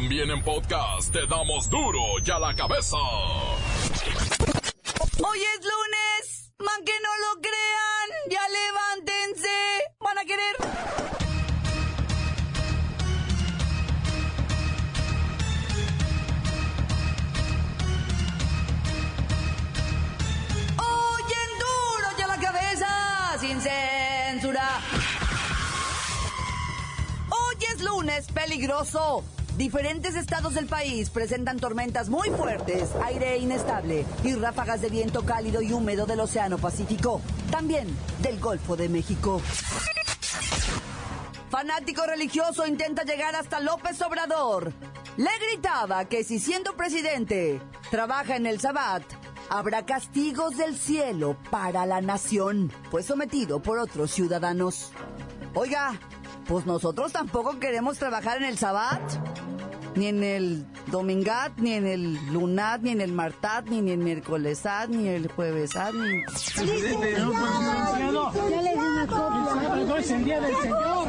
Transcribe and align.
También 0.00 0.30
en 0.30 0.40
podcast 0.44 1.12
te 1.12 1.26
damos 1.26 1.68
duro 1.68 1.98
y 2.24 2.30
a 2.30 2.38
la 2.38 2.54
cabeza. 2.54 2.96
Hoy 5.18 5.40
es 5.40 5.64
lunes, 5.64 6.52
man 6.60 6.84
que 6.86 6.92
no 7.02 7.10
lo 7.24 7.40
crean, 7.40 8.08
ya 8.30 8.42
levántense, 8.48 9.48
van 9.98 10.18
a 10.18 10.24
querer. 10.24 10.56
Hoy 20.78 21.22
en 21.42 21.58
duro 21.58 22.08
y 22.16 22.22
a 22.22 22.26
la 22.28 22.38
cabeza, 22.38 23.36
sin 23.40 23.60
censura. 23.60 24.80
Hoy 27.30 27.56
es 27.74 27.80
lunes 27.82 28.28
peligroso. 28.32 29.24
Diferentes 29.58 30.14
estados 30.14 30.54
del 30.54 30.66
país 30.66 31.10
presentan 31.10 31.58
tormentas 31.58 32.08
muy 32.08 32.30
fuertes, 32.30 32.90
aire 33.04 33.38
inestable 33.38 34.06
y 34.22 34.34
ráfagas 34.34 34.80
de 34.80 34.88
viento 34.88 35.24
cálido 35.24 35.60
y 35.60 35.72
húmedo 35.72 36.06
del 36.06 36.20
Océano 36.20 36.58
Pacífico, 36.58 37.20
también 37.50 37.88
del 38.22 38.38
Golfo 38.38 38.76
de 38.76 38.88
México. 38.88 39.42
Fanático 41.50 42.06
religioso 42.06 42.68
intenta 42.68 43.02
llegar 43.02 43.34
hasta 43.34 43.58
López 43.58 44.00
Obrador. 44.00 44.72
Le 45.16 45.30
gritaba 45.50 46.04
que 46.04 46.22
si 46.22 46.38
siendo 46.38 46.76
presidente 46.76 47.60
trabaja 47.90 48.36
en 48.36 48.46
el 48.46 48.60
Sabbat, 48.60 49.02
habrá 49.50 49.84
castigos 49.84 50.56
del 50.56 50.76
cielo 50.76 51.36
para 51.50 51.84
la 51.84 52.00
nación, 52.00 52.72
pues 52.92 53.06
sometido 53.06 53.60
por 53.60 53.80
otros 53.80 54.12
ciudadanos. 54.12 54.92
Oiga, 55.54 55.98
pues 56.46 56.64
nosotros 56.64 57.12
tampoco 57.12 57.58
queremos 57.58 57.98
trabajar 57.98 58.38
en 58.38 58.44
el 58.44 58.56
Sabbat, 58.56 59.02
ni 59.94 60.06
en 60.06 60.22
el 60.22 60.66
Domingat, 60.90 61.56
ni 61.58 61.72
en 61.72 61.86
el 61.86 62.14
Lunat, 62.32 62.80
ni 62.82 62.90
en 62.90 63.00
el 63.00 63.12
Martat, 63.12 63.66
ni 63.68 63.78
en 63.78 63.88
el 63.88 63.98
Miércolesat, 63.98 64.88
ni 64.88 65.08
el 65.08 65.28
Juevesat, 65.28 65.92
ni... 65.92 66.22
Licenciado, 66.64 68.32
ya 68.50 68.62
le 68.62 68.72
di 68.72 68.78
una 68.78 69.06
copia. 69.06 69.38
El 69.38 69.60
sábado 69.60 69.96
es 69.96 70.10
el 70.10 70.24
día 70.24 70.40
del 70.40 70.56
Señor. 70.56 71.08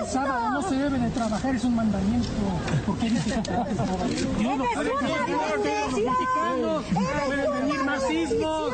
El 0.00 0.06
sábado 0.06 0.50
no 0.50 0.62
se 0.68 0.74
debe 0.76 0.98
de 0.98 1.10
trabajar, 1.10 1.54
es 1.54 1.64
un 1.64 1.76
mandamiento. 1.76 2.28
¿Por 2.86 2.98
qué 2.98 3.10
dice 3.10 3.42
que 3.42 3.52
los 3.52 3.66
mexicanos. 5.92 6.84
No 6.92 7.00
pueden 7.26 7.52
venir 7.52 7.84
más 7.84 8.02
sismos. 8.06 8.72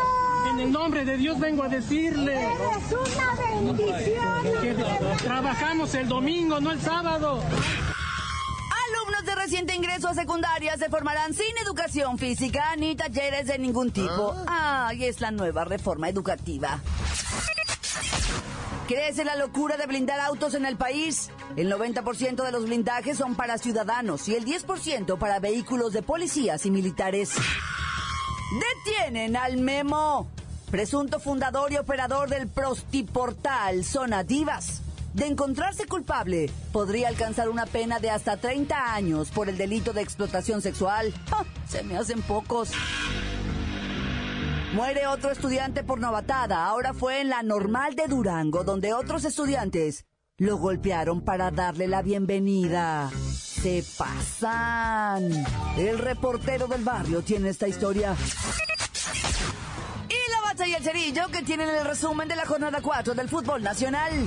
En 0.50 0.60
el 0.60 0.72
nombre 0.72 1.04
de 1.04 1.16
Dios 1.16 1.38
vengo 1.38 1.62
a 1.62 1.68
decirle 1.68 2.34
Es 2.36 2.92
una 2.92 3.34
bendición. 3.72 4.42
que 4.60 4.74
trabajamos 5.24 5.94
el 5.94 6.08
domingo, 6.08 6.60
no 6.60 6.72
el 6.72 6.80
sábado. 6.80 7.40
De 9.24 9.34
reciente 9.36 9.74
ingreso 9.74 10.08
a 10.08 10.14
secundaria 10.14 10.76
se 10.76 10.88
formarán 10.88 11.32
sin 11.32 11.56
educación 11.62 12.18
física 12.18 12.74
ni 12.76 12.96
talleres 12.96 13.46
de 13.46 13.58
ningún 13.58 13.92
tipo. 13.92 14.34
Ay, 14.48 15.04
es 15.04 15.20
la 15.20 15.30
nueva 15.30 15.64
reforma 15.64 16.08
educativa. 16.08 16.80
Crece 18.88 19.24
la 19.24 19.36
locura 19.36 19.76
de 19.76 19.86
blindar 19.86 20.18
autos 20.20 20.54
en 20.54 20.66
el 20.66 20.76
país. 20.76 21.30
El 21.56 21.72
90% 21.72 22.44
de 22.44 22.52
los 22.52 22.64
blindajes 22.64 23.16
son 23.16 23.36
para 23.36 23.58
ciudadanos 23.58 24.28
y 24.28 24.34
el 24.34 24.44
10% 24.44 25.18
para 25.18 25.38
vehículos 25.38 25.92
de 25.92 26.02
policías 26.02 26.66
y 26.66 26.70
militares. 26.70 27.32
Detienen 28.84 29.36
al 29.36 29.56
Memo, 29.58 30.28
presunto 30.70 31.20
fundador 31.20 31.72
y 31.72 31.76
operador 31.76 32.28
del 32.28 32.48
prostiportal 32.48 33.84
Zona 33.84 34.24
Divas. 34.24 34.82
De 35.14 35.26
encontrarse 35.26 35.86
culpable, 35.86 36.50
podría 36.72 37.08
alcanzar 37.08 37.50
una 37.50 37.66
pena 37.66 37.98
de 37.98 38.10
hasta 38.10 38.38
30 38.38 38.94
años 38.94 39.30
por 39.30 39.50
el 39.50 39.58
delito 39.58 39.92
de 39.92 40.00
explotación 40.00 40.62
sexual. 40.62 41.12
¡Ah! 41.30 41.44
Se 41.68 41.82
me 41.82 41.98
hacen 41.98 42.22
pocos. 42.22 42.70
Muere 44.72 45.06
otro 45.06 45.30
estudiante 45.30 45.84
por 45.84 46.00
novatada. 46.00 46.64
Ahora 46.64 46.94
fue 46.94 47.20
en 47.20 47.28
la 47.28 47.42
normal 47.42 47.94
de 47.94 48.06
Durango, 48.08 48.64
donde 48.64 48.94
otros 48.94 49.26
estudiantes 49.26 50.06
lo 50.38 50.56
golpearon 50.56 51.20
para 51.20 51.50
darle 51.50 51.88
la 51.88 52.00
bienvenida. 52.00 53.10
Se 53.34 53.84
pasan. 53.98 55.30
El 55.76 55.98
reportero 55.98 56.68
del 56.68 56.84
barrio 56.84 57.20
tiene 57.20 57.50
esta 57.50 57.68
historia. 57.68 58.16
Y 60.08 60.30
la 60.30 60.40
bacha 60.42 60.66
y 60.66 60.72
el 60.72 60.82
cerillo 60.82 61.28
que 61.28 61.42
tienen 61.42 61.68
el 61.68 61.84
resumen 61.84 62.28
de 62.28 62.36
la 62.36 62.46
jornada 62.46 62.80
4 62.80 63.12
del 63.12 63.28
fútbol 63.28 63.62
nacional. 63.62 64.26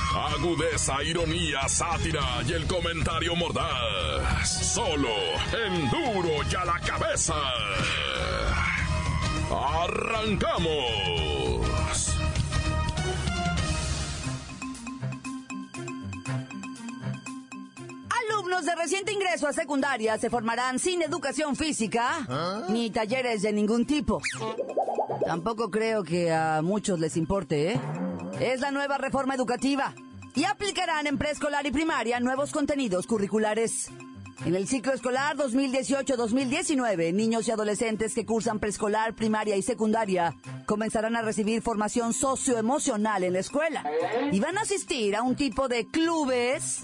Agudeza, 0.13 1.01
ironía, 1.03 1.67
sátira 1.69 2.43
y 2.45 2.51
el 2.51 2.67
comentario 2.67 3.33
mordaz. 3.35 4.73
Solo 4.73 5.07
en 5.53 5.89
duro 5.89 6.43
y 6.49 6.55
a 6.55 6.65
la 6.65 6.79
cabeza. 6.79 7.35
¡Arrancamos! 9.49 10.81
Alumnos 18.09 18.65
de 18.65 18.75
reciente 18.75 19.13
ingreso 19.13 19.47
a 19.47 19.53
secundaria 19.53 20.17
se 20.17 20.29
formarán 20.29 20.77
sin 20.77 21.01
educación 21.01 21.55
física 21.55 22.65
ni 22.69 22.89
talleres 22.89 23.43
de 23.43 23.53
ningún 23.53 23.85
tipo. 23.85 24.21
Tampoco 25.25 25.71
creo 25.71 26.03
que 26.03 26.33
a 26.33 26.61
muchos 26.61 26.99
les 26.99 27.15
importe, 27.15 27.71
¿eh? 27.73 27.79
Es 28.41 28.59
la 28.59 28.71
nueva 28.71 28.97
reforma 28.97 29.35
educativa 29.35 29.93
y 30.33 30.45
aplicarán 30.45 31.05
en 31.05 31.19
preescolar 31.19 31.63
y 31.67 31.71
primaria 31.71 32.19
nuevos 32.19 32.51
contenidos 32.51 33.05
curriculares. 33.05 33.91
En 34.43 34.55
el 34.55 34.67
ciclo 34.67 34.93
escolar 34.93 35.37
2018-2019, 35.37 37.13
niños 37.13 37.47
y 37.47 37.51
adolescentes 37.51 38.15
que 38.15 38.25
cursan 38.25 38.57
preescolar, 38.57 39.13
primaria 39.13 39.55
y 39.57 39.61
secundaria 39.61 40.33
comenzarán 40.65 41.15
a 41.15 41.21
recibir 41.21 41.61
formación 41.61 42.13
socioemocional 42.13 43.23
en 43.23 43.33
la 43.33 43.39
escuela 43.39 43.83
y 44.31 44.39
van 44.39 44.57
a 44.57 44.61
asistir 44.61 45.15
a 45.15 45.21
un 45.21 45.35
tipo 45.35 45.67
de 45.67 45.85
clubes, 45.85 46.79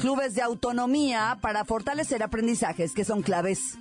clubes 0.00 0.34
de 0.34 0.40
autonomía 0.40 1.36
para 1.42 1.66
fortalecer 1.66 2.22
aprendizajes 2.22 2.94
que 2.94 3.04
son 3.04 3.20
claves. 3.20 3.76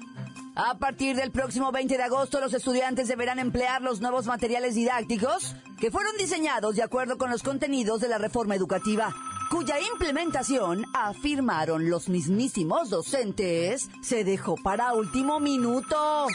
A 0.56 0.76
partir 0.78 1.16
del 1.16 1.32
próximo 1.32 1.72
20 1.72 1.98
de 1.98 2.04
agosto, 2.04 2.40
los 2.40 2.54
estudiantes 2.54 3.08
deberán 3.08 3.40
emplear 3.40 3.82
los 3.82 4.02
nuevos 4.02 4.28
materiales 4.28 4.76
didácticos 4.76 5.56
que 5.80 5.90
fueron 5.90 6.16
diseñados 6.18 6.76
de 6.76 6.84
acuerdo 6.84 7.18
con 7.18 7.32
los 7.32 7.42
contenidos 7.42 8.02
de 8.02 8.08
la 8.08 8.20
reforma 8.20 8.54
educativa, 8.54 9.12
cuya 9.50 9.80
implementación, 9.80 10.86
afirmaron 10.94 11.90
los 11.90 12.08
mismísimos 12.08 12.92
docentes, 12.92 13.90
se 14.04 14.24
dejó 14.24 14.56
para 14.56 14.94
último 14.94 15.40
minuto. 15.40 16.28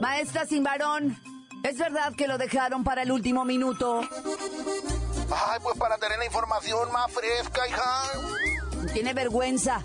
Maestra 0.00 0.46
sin 0.46 0.62
varón, 0.62 1.18
¿es 1.64 1.76
verdad 1.76 2.14
que 2.14 2.28
lo 2.28 2.38
dejaron 2.38 2.84
para 2.84 3.02
el 3.02 3.10
último 3.10 3.44
minuto? 3.44 4.00
Ay, 4.00 5.58
pues 5.60 5.76
para 5.76 5.98
tener 5.98 6.18
la 6.18 6.24
información 6.26 6.92
más 6.92 7.10
fresca, 7.12 7.68
hija. 7.68 8.92
Tiene 8.92 9.12
vergüenza. 9.12 9.82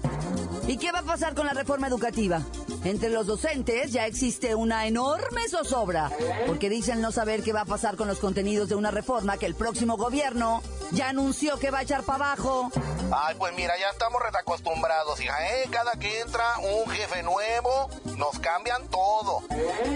¿Y 0.68 0.78
qué 0.78 0.92
va 0.92 1.00
a 1.00 1.04
pasar 1.04 1.34
con 1.34 1.48
la 1.48 1.54
reforma 1.54 1.88
educativa? 1.88 2.42
Entre 2.86 3.10
los 3.10 3.28
docentes 3.28 3.94
ya 3.94 4.06
existe 4.06 4.56
una 4.56 4.86
enorme 4.88 5.48
zozobra, 5.48 6.12
porque 6.48 6.70
dicen 6.70 7.00
no 7.00 7.12
saber 7.12 7.42
qué 7.42 7.54
va 7.54 7.62
a 7.62 7.66
pasar 7.66 7.96
con 7.96 8.10
los 8.10 8.20
contenidos 8.20 8.68
de 8.68 8.76
una 8.76 8.92
reforma 8.92 9.38
que 9.38 9.46
el 9.46 9.56
próximo 9.56 9.96
gobierno 9.96 10.62
ya 10.92 11.10
anunció 11.10 11.58
que 11.58 11.72
va 11.72 11.80
a 11.80 11.82
echar 11.84 12.04
para 12.04 12.34
abajo. 12.34 12.70
Ay, 13.12 13.36
pues 13.38 13.54
mira, 13.56 13.74
ya 13.80 13.90
estamos 13.90 14.22
retacostumbrados, 14.22 15.22
hija, 15.22 15.36
¿eh? 15.48 15.70
Cada 15.72 15.94
que 15.94 16.20
entra 16.20 16.44
un 16.60 16.90
jefe 16.92 17.24
nuevo, 17.24 17.90
nos 18.18 18.38
cambian 18.40 18.88
todo. 18.90 19.42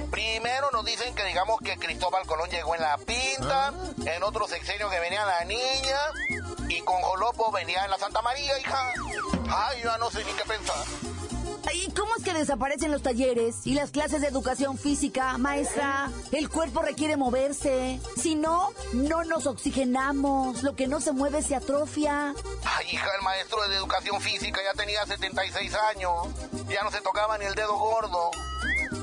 Primero 0.09 0.69
nos 0.71 0.85
dicen 0.85 1.13
que 1.13 1.25
digamos 1.25 1.59
que 1.59 1.77
Cristóbal 1.77 2.25
Colón 2.25 2.49
llegó 2.49 2.73
en 2.75 2.81
la 2.81 2.97
pinta, 2.97 3.73
en 4.05 4.23
otro 4.23 4.47
sexenio 4.47 4.89
que 4.89 4.99
venía 4.99 5.25
la 5.25 5.43
niña, 5.43 5.99
y 6.69 6.79
con 6.81 7.01
Jolopo 7.01 7.51
venía 7.51 7.83
en 7.83 7.91
la 7.91 7.97
Santa 7.97 8.21
María, 8.21 8.57
hija. 8.59 8.93
Ay, 9.49 9.81
ya 9.83 9.97
no 9.97 10.09
sé 10.09 10.23
ni 10.23 10.31
qué 10.31 10.43
pensar. 10.45 11.16
¿Y 11.73 11.91
cómo 11.91 12.15
es 12.17 12.23
que 12.23 12.33
desaparecen 12.33 12.91
los 12.91 13.01
talleres 13.01 13.65
y 13.65 13.73
las 13.73 13.91
clases 13.91 14.21
de 14.21 14.27
educación 14.27 14.77
física, 14.77 15.37
maestra? 15.37 16.09
El 16.31 16.49
cuerpo 16.49 16.81
requiere 16.81 17.17
moverse. 17.17 17.99
Si 18.15 18.35
no, 18.35 18.69
no 18.93 19.23
nos 19.23 19.47
oxigenamos. 19.47 20.63
Lo 20.63 20.75
que 20.75 20.87
no 20.87 20.99
se 20.99 21.11
mueve 21.11 21.41
se 21.41 21.55
atrofia. 21.55 22.33
Ay, 22.63 22.87
hija, 22.91 23.07
el 23.17 23.23
maestro 23.23 23.67
de 23.67 23.75
educación 23.75 24.21
física 24.21 24.61
ya 24.63 24.73
tenía 24.73 25.05
76 25.05 25.73
años. 25.95 26.13
Ya 26.69 26.83
no 26.83 26.91
se 26.91 27.01
tocaba 27.01 27.37
ni 27.37 27.45
el 27.45 27.55
dedo 27.55 27.77
gordo. 27.77 28.31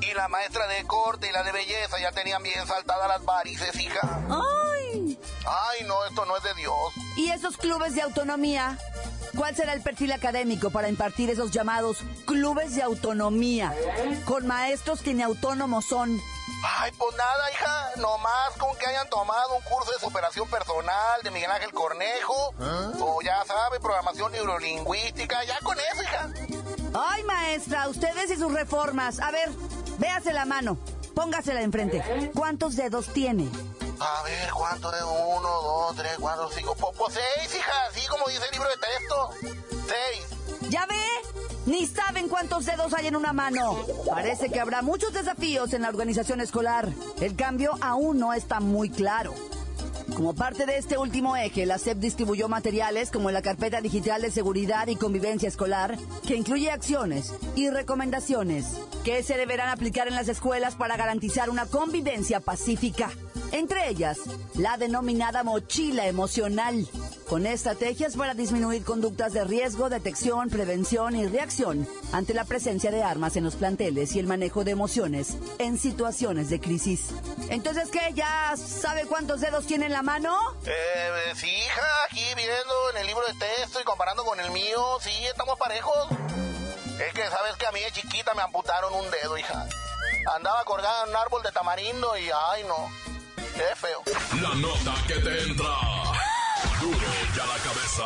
Y 0.01 0.15
la 0.15 0.29
maestra 0.29 0.67
de 0.67 0.85
corte 0.85 1.29
y 1.29 1.33
la 1.33 1.43
de 1.43 1.53
belleza 1.53 1.99
ya 2.01 2.13
tenían 2.13 2.43
bien 2.43 2.67
saltadas 2.67 3.09
las 3.09 3.25
varices, 3.25 3.75
hija. 3.81 4.21
¡Ay! 4.31 5.19
Ay, 5.47 5.85
no, 5.87 6.05
esto 6.07 6.25
no 6.25 6.37
es 6.37 6.43
de 6.43 6.55
Dios. 6.55 6.75
¿Y 7.17 7.31
esos 7.31 7.57
clubes 7.57 7.95
de 7.95 8.03
autonomía? 8.03 8.79
¿Cuál 9.37 9.57
será 9.57 9.73
el 9.73 9.83
perfil 9.83 10.13
académico 10.13 10.71
para 10.71 10.89
impartir 10.89 11.31
esos 11.31 11.51
llamados 11.51 11.99
clubes 12.27 12.75
de 12.77 12.83
autonomía? 12.83 13.75
Con 14.25 14.47
maestros 14.47 15.01
que 15.01 15.15
ni 15.15 15.23
autónomos 15.23 15.87
son. 15.87 16.21
Ay, 16.79 16.93
pues 16.97 17.15
nada, 17.17 17.51
hija, 17.53 17.91
nomás 17.97 18.57
con 18.59 18.77
que 18.79 18.87
hayan 18.87 19.09
tomado 19.11 19.57
un 19.57 19.63
curso 19.63 19.93
de 19.93 19.99
superación 19.99 20.49
personal 20.49 21.21
de 21.23 21.31
Miguel 21.31 21.51
Ángel 21.51 21.73
Cornejo, 21.73 22.55
o 23.01 23.21
ya 23.23 23.45
sabe, 23.45 23.81
programación 23.81 24.33
neurolingüística, 24.33 25.45
ya 25.45 25.59
con 25.61 25.77
eso, 25.79 26.03
hija. 26.03 26.29
Ay, 26.95 27.23
maestra, 27.25 27.89
ustedes 27.89 28.31
y 28.31 28.37
sus 28.37 28.53
reformas. 28.53 29.21
A 29.21 29.31
ver, 29.31 29.51
véase 29.99 30.33
la 30.33 30.47
mano, 30.47 30.79
póngasela 31.15 31.61
enfrente. 31.61 32.31
¿Cuántos 32.35 32.77
dedos 32.77 33.09
tiene? 33.13 33.49
A 34.05 34.23
ver, 34.23 34.51
¿cuánto 34.53 34.91
de 34.91 35.03
uno, 35.03 35.49
dos, 35.49 35.97
tres, 35.97 36.13
cuatro, 36.21 36.51
cinco? 36.55 36.77
Pues 36.77 37.15
seis, 37.15 37.55
hija, 37.55 37.73
así 37.89 38.07
como 38.09 38.29
dice 38.29 38.43
el 38.45 38.53
libro 38.53 38.69
de 38.69 38.77
texto. 38.77 39.31
Seis. 39.89 40.71
¿Ya 40.71 40.85
ve? 40.85 40.95
Ni 41.65 41.87
saben 41.87 42.29
cuántos 42.29 42.67
dedos 42.67 42.93
hay 42.93 43.07
en 43.07 43.17
una 43.17 43.33
mano. 43.33 43.79
Parece 44.07 44.51
que 44.51 44.61
habrá 44.61 44.83
muchos 44.83 45.15
desafíos 45.15 45.73
en 45.73 45.83
la 45.83 45.89
organización 45.89 46.43
escolar. 46.43 46.93
El 47.19 47.35
cambio 47.35 47.79
aún 47.81 48.19
no 48.19 48.35
está 48.35 48.61
muy 48.61 48.91
claro. 48.91 49.35
Como 50.15 50.35
parte 50.35 50.67
de 50.67 50.77
este 50.77 50.99
último 50.99 51.35
eje, 51.37 51.65
la 51.65 51.79
SEP 51.79 51.99
distribuyó 51.99 52.47
materiales 52.47 53.11
como 53.11 53.31
la 53.31 53.41
carpeta 53.41 53.81
digital 53.81 54.21
de 54.21 54.31
seguridad 54.31 54.87
y 54.87 54.97
convivencia 54.97 55.49
escolar, 55.49 55.97
que 56.27 56.37
incluye 56.37 56.71
acciones 56.71 57.33
y 57.57 57.71
recomendaciones 57.71 58.67
que 59.03 59.23
se 59.23 59.39
deberán 59.39 59.71
aplicar 59.71 60.07
en 60.07 60.15
las 60.15 60.29
escuelas 60.29 60.75
para 60.75 60.99
garantizar 60.99 61.49
una 61.49 61.65
convivencia 61.65 62.41
pacífica. 62.41 63.11
Entre 63.53 63.89
ellas, 63.89 64.19
la 64.55 64.77
denominada 64.77 65.45
mochila 65.45 66.07
emocional, 66.07 66.89
con 67.29 67.47
estrategias 67.47 68.17
para 68.17 68.35
disminuir 68.35 68.85
conductas 68.85 69.33
de 69.33 69.45
riesgo, 69.45 69.89
detección, 69.89 70.51
prevención 70.51 71.17
y 71.17 71.27
reacción 71.27 71.89
ante 72.13 72.35
la 72.35 72.45
presencia 72.45 72.91
de 72.91 73.03
armas 73.03 73.37
en 73.37 73.45
los 73.45 73.57
planteles 73.57 74.15
y 74.15 74.19
el 74.19 74.27
manejo 74.27 74.65
de 74.65 74.73
emociones 74.73 75.37
en 75.59 75.79
situaciones 75.79 76.51
de 76.51 76.61
crisis. 76.61 77.11
Entonces, 77.49 77.89
¿qué? 77.91 78.13
¿Ya 78.15 78.55
sabe 78.57 79.07
cuántos 79.07 79.41
dedos 79.41 79.67
tiene 79.67 79.87
en 79.87 79.93
la 79.93 80.03
mano? 80.03 80.37
Eh, 80.67 81.33
sí, 81.35 81.49
hija, 81.49 81.87
aquí 82.11 82.25
viendo 82.37 82.91
en 82.93 82.99
el 82.99 83.07
libro 83.07 83.27
de 83.27 83.35
texto 83.35 83.81
y 83.81 83.85
comparando 83.85 84.25
con 84.25 84.39
el 84.41 84.51
mío, 84.51 84.99
sí, 85.01 85.11
estamos 85.31 85.59
parejos. 85.59 86.09
Es 87.01 87.13
que 87.13 87.27
sabes 87.29 87.57
que 87.57 87.67
a 87.67 87.73
mí 87.73 87.81
de 87.81 87.91
chiquita 87.91 88.35
me 88.35 88.43
amputaron 88.43 88.95
un 88.95 89.11
dedo, 89.11 89.37
hija. 89.37 89.67
Andaba 90.35 90.65
colgada 90.65 91.05
en 91.05 91.11
un 91.11 91.17
árbol 91.17 91.43
de 91.43 91.53
tamarindo 91.53 92.17
y, 92.17 92.31
ay, 92.31 92.65
no. 92.65 93.14
Qué 93.55 93.63
feo. 93.77 94.03
La 94.43 94.55
nota 94.57 94.95
que 95.07 95.15
te 95.15 95.43
entra. 95.45 95.75
Duro 96.81 96.99
ya 97.37 97.47
la 97.47 97.59
cabeza. 97.63 98.05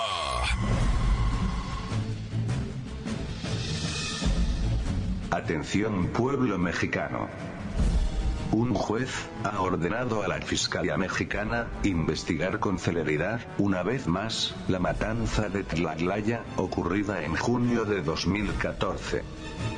Atención 5.31 6.09
pueblo 6.09 6.59
mexicano. 6.59 7.29
Un 8.51 8.73
juez 8.73 9.29
ha 9.45 9.61
ordenado 9.61 10.23
a 10.23 10.29
la 10.29 10.41
Fiscalía 10.41 10.97
Mexicana 10.97 11.67
investigar 11.83 12.61
con 12.61 12.79
celeridad, 12.79 13.41
una 13.59 13.83
vez 13.83 14.07
más, 14.07 14.55
la 14.69 14.79
matanza 14.79 15.51
de 15.51 15.65
Tlatlaya, 15.65 16.45
ocurrida 16.57 17.23
en 17.25 17.37
junio 17.37 17.85
de 17.85 18.01
2014. 18.01 19.23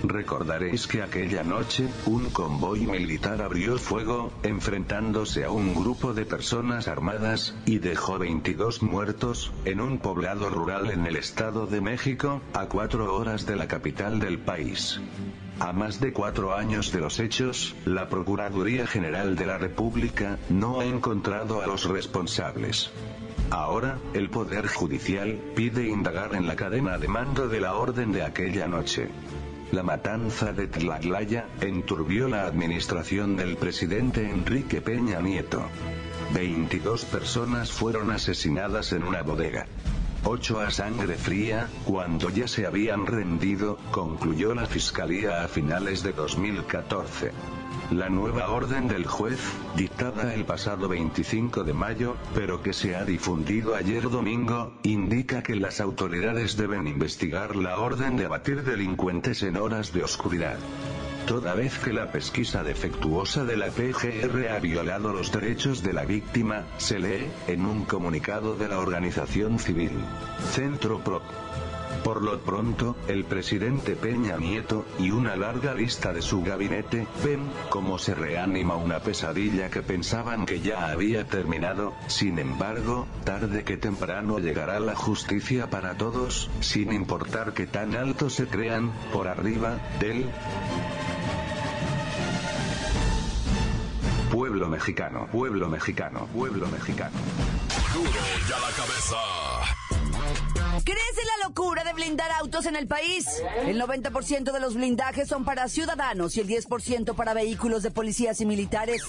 Recordaréis 0.04 0.86
que 0.86 1.02
aquella 1.02 1.42
noche, 1.42 1.88
un 2.06 2.30
convoy 2.30 2.86
militar 2.86 3.42
abrió 3.42 3.76
fuego, 3.76 4.32
enfrentándose 4.44 5.44
a 5.44 5.50
un 5.50 5.74
grupo 5.74 6.14
de 6.14 6.24
personas 6.24 6.86
armadas, 6.86 7.56
y 7.66 7.78
dejó 7.78 8.18
22 8.18 8.82
muertos, 8.82 9.52
en 9.64 9.80
un 9.80 9.98
poblado 9.98 10.48
rural 10.48 10.90
en 10.90 11.06
el 11.06 11.16
Estado 11.16 11.66
de 11.66 11.80
México, 11.80 12.40
a 12.54 12.66
cuatro 12.66 13.14
horas 13.16 13.46
de 13.46 13.56
la 13.56 13.66
capital 13.66 14.20
del 14.20 14.38
país. 14.38 15.00
A 15.60 15.74
más 15.74 16.00
de 16.00 16.14
cuatro 16.14 16.54
años 16.54 16.90
de 16.90 17.00
los 17.00 17.20
hechos, 17.20 17.76
la 17.84 18.08
Procuraduría 18.08 18.86
General 18.86 19.36
de 19.36 19.44
la 19.44 19.58
República 19.58 20.38
no 20.48 20.80
ha 20.80 20.86
encontrado 20.86 21.60
a 21.62 21.66
los 21.66 21.84
responsables. 21.84 22.90
Ahora, 23.50 23.98
el 24.14 24.30
Poder 24.30 24.68
Judicial 24.68 25.38
pide 25.54 25.86
indagar 25.86 26.34
en 26.34 26.46
la 26.46 26.56
cadena 26.56 26.96
de 26.96 27.08
mando 27.08 27.46
de 27.46 27.60
la 27.60 27.74
orden 27.74 28.10
de 28.10 28.22
aquella 28.22 28.68
noche. 28.68 29.08
La 29.70 29.82
matanza 29.82 30.54
de 30.54 30.66
Tlatlaya 30.66 31.46
enturbió 31.60 32.26
la 32.26 32.46
administración 32.46 33.36
del 33.36 33.58
presidente 33.58 34.30
Enrique 34.30 34.80
Peña 34.80 35.20
Nieto. 35.20 35.62
22 36.32 37.04
personas 37.04 37.70
fueron 37.70 38.10
asesinadas 38.10 38.92
en 38.92 39.04
una 39.04 39.22
bodega. 39.22 39.66
8 40.22 40.60
a 40.60 40.70
sangre 40.70 41.16
fría, 41.16 41.68
cuando 41.84 42.28
ya 42.28 42.46
se 42.46 42.66
habían 42.66 43.06
rendido, 43.06 43.78
concluyó 43.90 44.54
la 44.54 44.66
fiscalía 44.66 45.42
a 45.42 45.48
finales 45.48 46.02
de 46.02 46.12
2014. 46.12 47.32
La 47.90 48.08
nueva 48.08 48.50
orden 48.50 48.86
del 48.86 49.06
juez, 49.06 49.40
dictada 49.76 50.34
el 50.34 50.44
pasado 50.44 50.88
25 50.88 51.64
de 51.64 51.72
mayo, 51.72 52.16
pero 52.34 52.62
que 52.62 52.72
se 52.72 52.94
ha 52.94 53.04
difundido 53.04 53.74
ayer 53.74 54.08
domingo, 54.10 54.72
indica 54.82 55.42
que 55.42 55.56
las 55.56 55.80
autoridades 55.80 56.56
deben 56.56 56.86
investigar 56.86 57.56
la 57.56 57.78
orden 57.78 58.16
de 58.16 58.26
abatir 58.26 58.62
delincuentes 58.62 59.42
en 59.42 59.56
horas 59.56 59.92
de 59.92 60.04
oscuridad. 60.04 60.58
Toda 61.26 61.54
vez 61.54 61.78
que 61.78 61.92
la 61.92 62.10
pesquisa 62.10 62.62
defectuosa 62.62 63.44
de 63.44 63.56
la 63.56 63.68
PGR 63.68 64.48
ha 64.48 64.58
violado 64.58 65.12
los 65.12 65.30
derechos 65.30 65.82
de 65.82 65.92
la 65.92 66.04
víctima, 66.04 66.64
se 66.78 66.98
lee, 66.98 67.30
en 67.46 67.66
un 67.66 67.84
comunicado 67.84 68.56
de 68.56 68.68
la 68.68 68.78
organización 68.78 69.58
civil. 69.58 69.92
Centro 70.52 70.98
Pro. 70.98 71.22
Por 72.04 72.22
lo 72.22 72.40
pronto, 72.40 72.96
el 73.08 73.24
presidente 73.24 73.94
Peña 73.94 74.36
Nieto, 74.36 74.86
y 74.98 75.10
una 75.10 75.36
larga 75.36 75.74
lista 75.74 76.12
de 76.12 76.22
su 76.22 76.42
gabinete, 76.42 77.06
ven 77.24 77.50
cómo 77.68 77.98
se 77.98 78.14
reanima 78.14 78.76
una 78.76 79.00
pesadilla 79.00 79.68
que 79.70 79.82
pensaban 79.82 80.46
que 80.46 80.60
ya 80.60 80.90
había 80.90 81.26
terminado, 81.26 81.92
sin 82.06 82.38
embargo, 82.38 83.06
tarde 83.24 83.64
que 83.64 83.76
temprano 83.76 84.38
llegará 84.38 84.80
la 84.80 84.94
justicia 84.94 85.68
para 85.68 85.94
todos, 85.94 86.50
sin 86.60 86.92
importar 86.92 87.52
que 87.52 87.66
tan 87.66 87.94
alto 87.94 88.30
se 88.30 88.46
crean, 88.46 88.90
por 89.12 89.28
arriba, 89.28 89.78
del 90.00 90.30
pueblo 94.30 94.68
mexicano, 94.68 95.28
pueblo 95.30 95.68
mexicano, 95.68 96.26
pueblo 96.32 96.66
mexicano. 96.68 97.16
Duro 97.92 98.10
ya 98.48 98.58
la 98.58 98.70
cabeza. 98.70 99.99
Crece 100.84 101.22
la 101.24 101.48
locura 101.48 101.84
de 101.84 101.92
blindar 101.92 102.30
autos 102.32 102.66
en 102.66 102.76
el 102.76 102.86
país. 102.86 103.26
El 103.64 103.80
90% 103.80 104.52
de 104.52 104.60
los 104.60 104.74
blindajes 104.74 105.28
son 105.28 105.44
para 105.44 105.68
ciudadanos 105.68 106.36
y 106.36 106.40
el 106.40 106.48
10% 106.48 107.14
para 107.14 107.34
vehículos 107.34 107.82
de 107.82 107.90
policías 107.90 108.40
y 108.40 108.46
militares. 108.46 109.02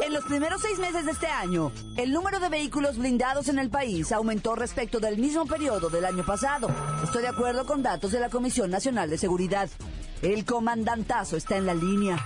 En 0.00 0.12
los 0.12 0.24
primeros 0.24 0.62
seis 0.62 0.78
meses 0.78 1.04
de 1.04 1.12
este 1.12 1.26
año, 1.26 1.72
el 1.96 2.12
número 2.12 2.40
de 2.40 2.48
vehículos 2.48 2.96
blindados 2.98 3.48
en 3.48 3.58
el 3.58 3.70
país 3.70 4.10
aumentó 4.12 4.54
respecto 4.54 4.98
del 4.98 5.18
mismo 5.18 5.46
periodo 5.46 5.90
del 5.90 6.04
año 6.04 6.24
pasado. 6.24 6.68
Estoy 7.04 7.22
de 7.22 7.28
acuerdo 7.28 7.66
con 7.66 7.82
datos 7.82 8.10
de 8.12 8.20
la 8.20 8.28
Comisión 8.28 8.70
Nacional 8.70 9.10
de 9.10 9.18
Seguridad. 9.18 9.68
El 10.22 10.44
comandantazo 10.44 11.36
está 11.36 11.56
en 11.56 11.66
la 11.66 11.74
línea. 11.74 12.16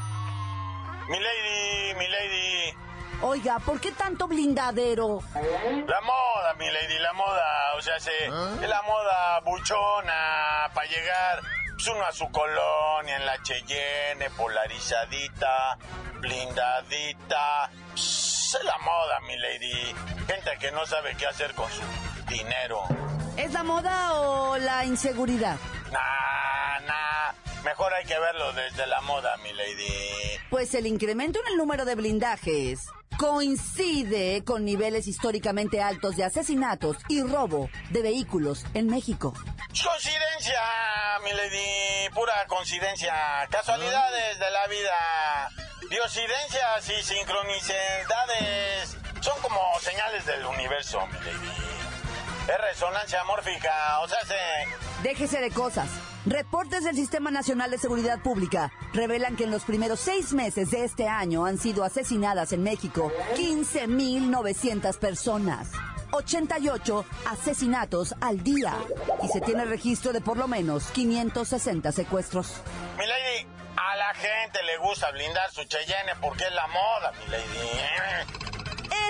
Milady, 1.08 1.94
milady. 1.98 2.83
Oiga, 3.26 3.58
¿por 3.58 3.80
qué 3.80 3.90
tanto 3.92 4.28
blindadero? 4.28 5.22
La 5.34 6.00
moda, 6.02 6.52
milady, 6.58 6.98
la 6.98 7.14
moda. 7.14 7.74
O 7.78 7.80
sea, 7.80 7.98
se, 7.98 8.12
es 8.26 8.68
la 8.68 8.82
moda 8.82 9.40
buchona 9.40 10.70
para 10.74 10.86
llegar 10.86 11.40
pues, 11.72 11.86
uno 11.86 12.04
a 12.04 12.12
su 12.12 12.30
colonia 12.30 13.16
en 13.16 13.24
la 13.24 13.42
Cheyenne, 13.42 14.28
polarizadita, 14.36 15.78
blindadita. 16.20 17.70
Pues, 17.92 18.58
es 18.60 18.64
la 18.64 18.76
moda, 18.76 19.20
milady. 19.26 19.94
Gente 20.26 20.58
que 20.60 20.70
no 20.72 20.84
sabe 20.84 21.16
qué 21.16 21.26
hacer 21.26 21.54
con 21.54 21.70
su 21.70 21.82
dinero. 22.28 22.82
¿Es 23.38 23.54
la 23.54 23.62
moda 23.62 24.20
o 24.20 24.58
la 24.58 24.84
inseguridad? 24.84 25.56
Nah, 25.90 26.80
nah. 26.86 27.32
Mejor 27.64 27.94
hay 27.94 28.04
que 28.04 28.18
verlo 28.18 28.52
desde 28.52 28.86
la 28.86 29.00
moda, 29.00 29.34
milady. 29.38 30.38
Pues 30.50 30.74
el 30.74 30.86
incremento 30.86 31.40
en 31.40 31.52
el 31.52 31.56
número 31.56 31.86
de 31.86 31.94
blindajes 31.94 32.90
coincide 33.24 34.44
con 34.44 34.66
niveles 34.66 35.06
históricamente 35.06 35.80
altos 35.80 36.14
de 36.14 36.24
asesinatos 36.24 36.98
y 37.08 37.22
robo 37.22 37.70
de 37.88 38.02
vehículos 38.02 38.66
en 38.74 38.86
México. 38.86 39.32
Coincidencia, 39.68 40.60
mi 41.24 41.32
lady, 41.32 42.10
pura 42.14 42.44
coincidencia. 42.48 43.14
Casualidades 43.50 44.38
de 44.38 44.50
la 44.50 44.66
vida. 44.66 45.50
Diosidencias 45.88 46.90
y 46.90 47.02
sincronicidades 47.02 48.94
son 49.22 49.40
como 49.40 49.58
señales 49.80 50.26
del 50.26 50.44
universo, 50.44 51.06
mi 51.06 51.18
lady. 51.20 51.52
Es 52.46 52.60
resonancia 52.60 53.24
mórfica, 53.24 54.00
o 54.00 54.08
sea, 54.08 54.18
se... 54.26 55.02
Déjese 55.02 55.40
de 55.40 55.50
cosas. 55.50 55.88
Reportes 56.26 56.84
del 56.84 56.96
Sistema 56.96 57.30
Nacional 57.30 57.70
de 57.70 57.76
Seguridad 57.76 58.22
Pública 58.22 58.72
revelan 58.94 59.36
que 59.36 59.44
en 59.44 59.50
los 59.50 59.64
primeros 59.64 60.00
seis 60.00 60.32
meses 60.32 60.70
de 60.70 60.84
este 60.84 61.06
año 61.06 61.44
han 61.44 61.58
sido 61.58 61.84
asesinadas 61.84 62.52
en 62.52 62.62
México 62.62 63.12
15.900 63.36 64.98
personas. 64.98 65.70
88 66.12 67.04
asesinatos 67.26 68.14
al 68.22 68.42
día 68.42 68.74
y 69.22 69.28
se 69.28 69.42
tiene 69.42 69.66
registro 69.66 70.14
de 70.14 70.22
por 70.22 70.38
lo 70.38 70.48
menos 70.48 70.86
560 70.92 71.92
secuestros. 71.92 72.54
Mi 72.96 73.06
lady, 73.06 73.46
a 73.76 73.96
la 73.96 74.14
gente 74.14 74.62
le 74.64 74.78
gusta 74.78 75.10
blindar 75.10 75.50
su 75.50 75.64
Cheyenne 75.64 76.12
porque 76.22 76.44
es 76.44 76.54
la 76.54 76.66
moda, 76.68 77.12
mi 77.20 77.32
lady. 77.32 78.44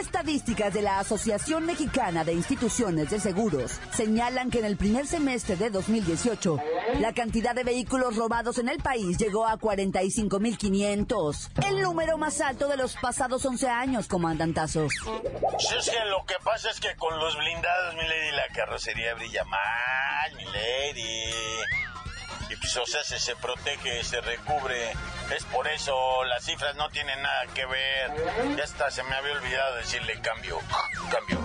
Estadísticas 0.00 0.74
de 0.74 0.82
la 0.82 0.98
Asociación 0.98 1.66
Mexicana 1.66 2.24
de 2.24 2.32
Instituciones 2.32 3.10
de 3.10 3.20
Seguros 3.20 3.78
señalan 3.92 4.50
que 4.50 4.58
en 4.58 4.64
el 4.64 4.76
primer 4.76 5.06
semestre 5.06 5.56
de 5.56 5.70
2018, 5.70 6.58
la 7.00 7.12
cantidad 7.12 7.54
de 7.54 7.64
vehículos 7.64 8.16
robados 8.16 8.58
en 8.58 8.68
el 8.68 8.78
país 8.78 9.18
llegó 9.18 9.46
a 9.46 9.58
45.500, 9.58 11.66
el 11.68 11.82
número 11.82 12.18
más 12.18 12.40
alto 12.40 12.68
de 12.68 12.76
los 12.76 12.96
pasados 12.96 13.44
11 13.44 13.68
años, 13.68 14.08
comandantazo. 14.08 14.88
Si 15.58 15.74
es 15.76 15.90
que 15.90 16.04
lo 16.06 16.24
que 16.26 16.34
pasa 16.44 16.70
es 16.70 16.80
que 16.80 16.94
con 16.96 17.18
los 17.18 17.36
blindados, 17.36 17.94
mi 17.94 18.02
lady, 18.02 18.32
la 18.32 18.48
carrocería 18.54 19.14
brilla 19.14 19.44
mal, 19.44 20.34
mi 20.36 20.44
lady. 20.44 21.32
O 22.64 22.86
sea, 22.86 23.04
se, 23.04 23.18
se 23.20 23.36
protege, 23.36 24.02
se 24.02 24.20
recubre. 24.20 24.92
Es 25.34 25.44
por 25.44 25.68
eso, 25.68 26.24
las 26.24 26.44
cifras 26.44 26.74
no 26.76 26.88
tienen 26.88 27.20
nada 27.22 27.46
que 27.54 27.66
ver. 27.66 28.10
Ya 28.56 28.64
hasta 28.64 28.90
se 28.90 29.02
me 29.04 29.14
había 29.14 29.32
olvidado 29.32 29.76
decirle 29.76 30.20
cambio, 30.20 30.58
cambio. 31.10 31.38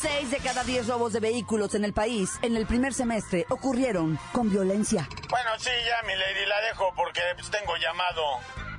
Seis 0.00 0.30
de 0.30 0.38
cada 0.38 0.62
diez 0.62 0.86
robos 0.86 1.12
de 1.12 1.20
vehículos 1.20 1.74
en 1.74 1.84
el 1.84 1.92
país 1.92 2.38
en 2.42 2.56
el 2.56 2.66
primer 2.66 2.94
semestre 2.94 3.44
ocurrieron 3.48 4.18
con 4.32 4.50
violencia. 4.50 5.08
Bueno, 5.28 5.50
sí, 5.58 5.70
ya, 5.84 6.06
mi 6.06 6.14
lady, 6.14 6.46
la 6.46 6.60
dejo 6.62 6.92
porque 6.94 7.20
pues, 7.34 7.50
tengo 7.50 7.76
llamado. 7.76 8.22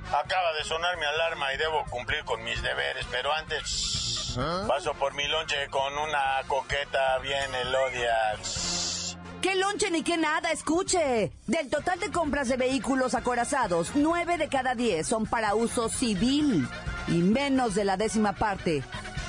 Acaba 0.08 0.54
de 0.54 0.64
sonar 0.64 0.96
mi 0.96 1.04
alarma 1.04 1.52
y 1.52 1.58
debo 1.58 1.84
cumplir 1.90 2.24
con 2.24 2.42
mis 2.42 2.62
deberes, 2.62 3.04
pero 3.10 3.30
antes 3.32 4.34
paso 4.66 4.94
por 4.94 5.12
mi 5.14 5.26
lonche 5.28 5.68
con 5.68 5.98
una 5.98 6.42
coqueta 6.46 7.18
bien 7.18 7.54
elodia. 7.54 8.16
¡Qué 9.48 9.54
lonche 9.54 9.90
ni 9.90 10.02
qué 10.02 10.18
nada! 10.18 10.50
Escuche. 10.50 11.32
Del 11.46 11.70
total 11.70 11.98
de 12.00 12.10
compras 12.10 12.48
de 12.48 12.58
vehículos 12.58 13.14
acorazados, 13.14 13.92
nueve 13.94 14.36
de 14.36 14.50
cada 14.50 14.74
diez 14.74 15.06
son 15.06 15.24
para 15.24 15.54
uso 15.54 15.88
civil 15.88 16.68
y 17.06 17.12
menos 17.12 17.74
de 17.74 17.86
la 17.86 17.96
décima 17.96 18.34
parte 18.34 18.82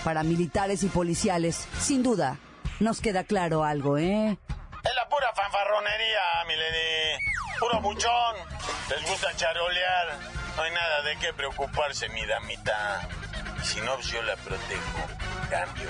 para 0.04 0.24
militares 0.24 0.84
y 0.84 0.88
policiales. 0.88 1.70
Sin 1.80 2.04
duda, 2.04 2.38
nos 2.82 3.00
queda 3.00 3.24
claro 3.24 3.64
algo, 3.64 3.98
¿eh? 3.98 4.38
Es 4.84 4.96
la 4.96 5.08
pura 5.08 5.34
fanfarronería, 5.34 6.22
mi 6.50 6.56
lady. 6.58 7.58
Puro 7.58 7.80
buchón. 7.80 8.36
Les 8.90 9.10
gusta 9.10 9.34
charolear. 9.38 10.20
No 10.58 10.64
hay 10.64 10.72
nada 10.74 11.02
de 11.04 11.16
qué 11.20 11.34
preocuparse, 11.34 12.10
mi 12.10 12.26
damita. 12.26 13.08
Si 13.64 13.80
no, 13.80 13.98
yo 14.02 14.22
la 14.24 14.36
protejo. 14.36 15.00
Cambio. 15.50 15.90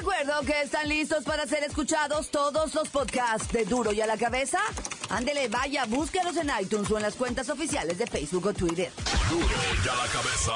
Recuerdo 0.00 0.40
que 0.46 0.62
están 0.62 0.88
listos 0.88 1.24
para 1.24 1.46
ser 1.46 1.62
escuchados 1.62 2.30
todos 2.30 2.74
los 2.74 2.88
podcasts 2.88 3.52
de 3.52 3.66
Duro 3.66 3.92
y 3.92 4.00
a 4.00 4.06
la 4.06 4.16
cabeza. 4.16 4.58
Ándele, 5.10 5.48
vaya, 5.48 5.84
búsquenos 5.84 6.38
en 6.38 6.50
iTunes 6.58 6.90
o 6.90 6.96
en 6.96 7.02
las 7.02 7.16
cuentas 7.16 7.50
oficiales 7.50 7.98
de 7.98 8.06
Facebook 8.06 8.46
o 8.46 8.54
Twitter. 8.54 8.90
Duro 9.28 9.44
y 9.44 9.88
a 9.88 9.94
la 9.94 10.06
cabeza. 10.10 10.52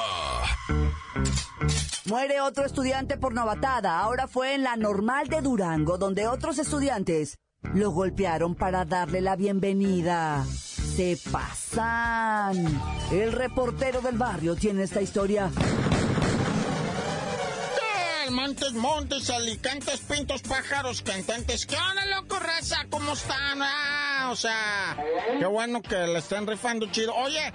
Muere 2.05 2.41
otro 2.41 2.65
estudiante 2.65 3.17
por 3.17 3.35
novatada. 3.35 3.99
Ahora 3.99 4.27
fue 4.27 4.55
en 4.55 4.63
la 4.63 4.77
normal 4.77 5.27
de 5.27 5.41
Durango, 5.41 5.99
donde 5.99 6.27
otros 6.27 6.57
estudiantes 6.57 7.37
lo 7.75 7.91
golpearon 7.91 8.55
para 8.55 8.83
darle 8.83 9.21
la 9.21 9.35
bienvenida. 9.35 10.43
Se 10.45 11.19
pasan. 11.31 12.81
El 13.11 13.31
reportero 13.31 14.01
del 14.01 14.17
barrio 14.17 14.55
tiene 14.55 14.81
esta 14.81 15.03
historia. 15.03 15.51
Montes, 18.35 18.73
montes, 18.73 19.29
alicantes, 19.29 20.01
pintos, 20.01 20.41
pájaros, 20.41 21.01
cantantes. 21.01 21.65
¿Qué 21.65 21.77
onda, 21.77 22.05
loco, 22.07 22.37
raza? 22.37 22.85
¿Cómo 22.89 23.13
están? 23.13 23.61
Ah, 23.61 24.27
o 24.29 24.35
sea, 24.35 24.97
qué 25.39 25.45
bueno 25.45 25.81
que 25.81 25.95
le 25.95 26.19
estén 26.19 26.45
rifando 26.45 26.91
chido. 26.91 27.15
Oye, 27.15 27.53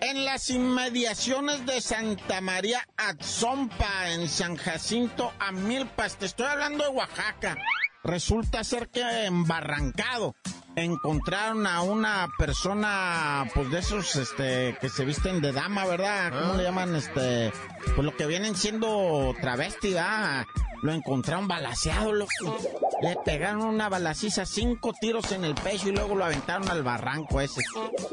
en 0.00 0.24
las 0.24 0.48
inmediaciones 0.50 1.66
de 1.66 1.80
Santa 1.80 2.40
María 2.40 2.86
Atzompa, 2.96 4.12
en 4.12 4.28
San 4.28 4.54
Jacinto, 4.54 5.32
a 5.40 5.50
Milpas, 5.50 6.16
te 6.16 6.26
estoy 6.26 6.46
hablando 6.46 6.84
de 6.84 6.90
Oaxaca. 6.90 7.58
Resulta 8.04 8.62
ser 8.62 8.88
que 8.88 9.02
embarrancado 9.24 10.36
encontraron 10.76 11.66
a 11.66 11.82
una 11.82 12.28
persona, 12.38 13.44
pues 13.54 13.70
de 13.70 13.78
esos, 13.78 14.16
este, 14.16 14.76
que 14.80 14.88
se 14.88 15.04
visten 15.04 15.40
de 15.40 15.52
dama, 15.52 15.86
¿verdad? 15.86 16.32
¿Cómo 16.32 16.54
le 16.54 16.62
llaman? 16.62 16.94
Este, 16.96 17.52
pues 17.94 18.04
lo 18.04 18.16
que 18.16 18.26
vienen 18.26 18.54
siendo 18.54 19.34
travesti, 19.40 19.94
¿verdad? 19.94 20.44
Lo 20.82 20.92
encontraron 20.92 21.46
balaseado, 21.46 22.12
loco. 22.12 22.58
Le 23.02 23.16
pegaron 23.24 23.62
una 23.64 23.88
balaciza, 23.88 24.46
cinco 24.46 24.94
tiros 24.98 25.30
en 25.32 25.44
el 25.44 25.54
pecho 25.54 25.88
y 25.88 25.92
luego 25.92 26.14
lo 26.14 26.24
aventaron 26.24 26.70
al 26.70 26.82
barranco 26.82 27.40
ese. 27.40 27.60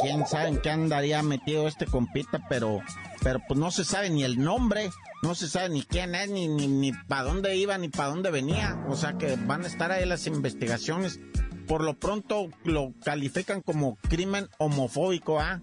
Quién 0.01 0.27
sabe 0.27 0.49
en 0.49 0.61
qué 0.61 0.71
andaría 0.71 1.21
metido 1.23 1.67
este 1.67 1.85
compita, 1.85 2.41
pero, 2.49 2.81
pero 3.21 3.39
pues 3.47 3.57
no 3.57 3.71
se 3.71 3.85
sabe 3.85 4.09
ni 4.09 4.23
el 4.23 4.41
nombre, 4.43 4.89
no 5.23 5.33
se 5.33 5.47
sabe 5.47 5.69
ni 5.69 5.83
quién 5.83 6.13
es, 6.13 6.29
ni, 6.29 6.49
ni, 6.49 6.67
ni 6.67 6.91
para 6.91 7.23
dónde 7.23 7.55
iba, 7.55 7.77
ni 7.77 7.87
para 7.87 8.09
dónde 8.09 8.31
venía. 8.31 8.83
O 8.89 8.97
sea 8.97 9.17
que 9.17 9.37
van 9.37 9.63
a 9.63 9.67
estar 9.67 9.91
ahí 9.91 10.05
las 10.05 10.27
investigaciones 10.27 11.21
por 11.67 11.83
lo 11.83 11.93
pronto 11.95 12.49
lo 12.63 12.93
califican 13.03 13.61
como 13.61 13.97
crimen 14.09 14.49
homofóbico, 14.57 15.39
¿ah? 15.39 15.61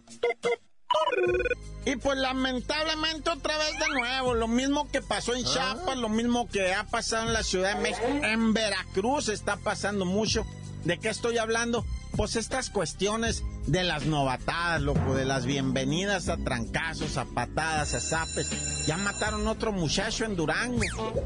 Y 1.87 1.97
pues 1.97 2.19
lamentablemente 2.19 3.31
otra 3.31 3.59
vez 3.59 3.73
de 3.79 3.89
nuevo, 3.99 4.35
lo 4.35 4.49
mismo 4.49 4.89
que 4.91 5.03
pasó 5.03 5.35
en 5.35 5.45
Chiapas, 5.45 5.99
lo 5.99 6.09
mismo 6.09 6.49
que 6.49 6.73
ha 6.73 6.85
pasado 6.85 7.27
en 7.27 7.33
la 7.33 7.43
Ciudad 7.43 7.77
de 7.77 7.83
México, 7.83 8.07
en 8.07 8.55
Veracruz 8.55 9.29
está 9.29 9.57
pasando 9.57 10.05
mucho. 10.05 10.47
¿De 10.85 10.99
qué 10.99 11.09
estoy 11.09 11.39
hablando? 11.39 11.85
Pues 12.17 12.37
estas 12.37 12.71
cuestiones 12.71 13.43
de 13.67 13.83
las 13.83 14.07
novatadas, 14.07 14.81
loco, 14.81 15.15
de 15.15 15.25
las 15.25 15.47
bienvenidas 15.47 16.29
a 16.29 16.37
trancazos, 16.37 17.17
a 17.17 17.25
patadas, 17.25 17.95
a 17.95 18.01
zapes. 18.01 18.87
Ya 18.87 18.97
mataron 18.97 19.49
otro 19.49 19.73
muchacho 19.73 20.25
en 20.25 20.37
Durango. 20.37 20.81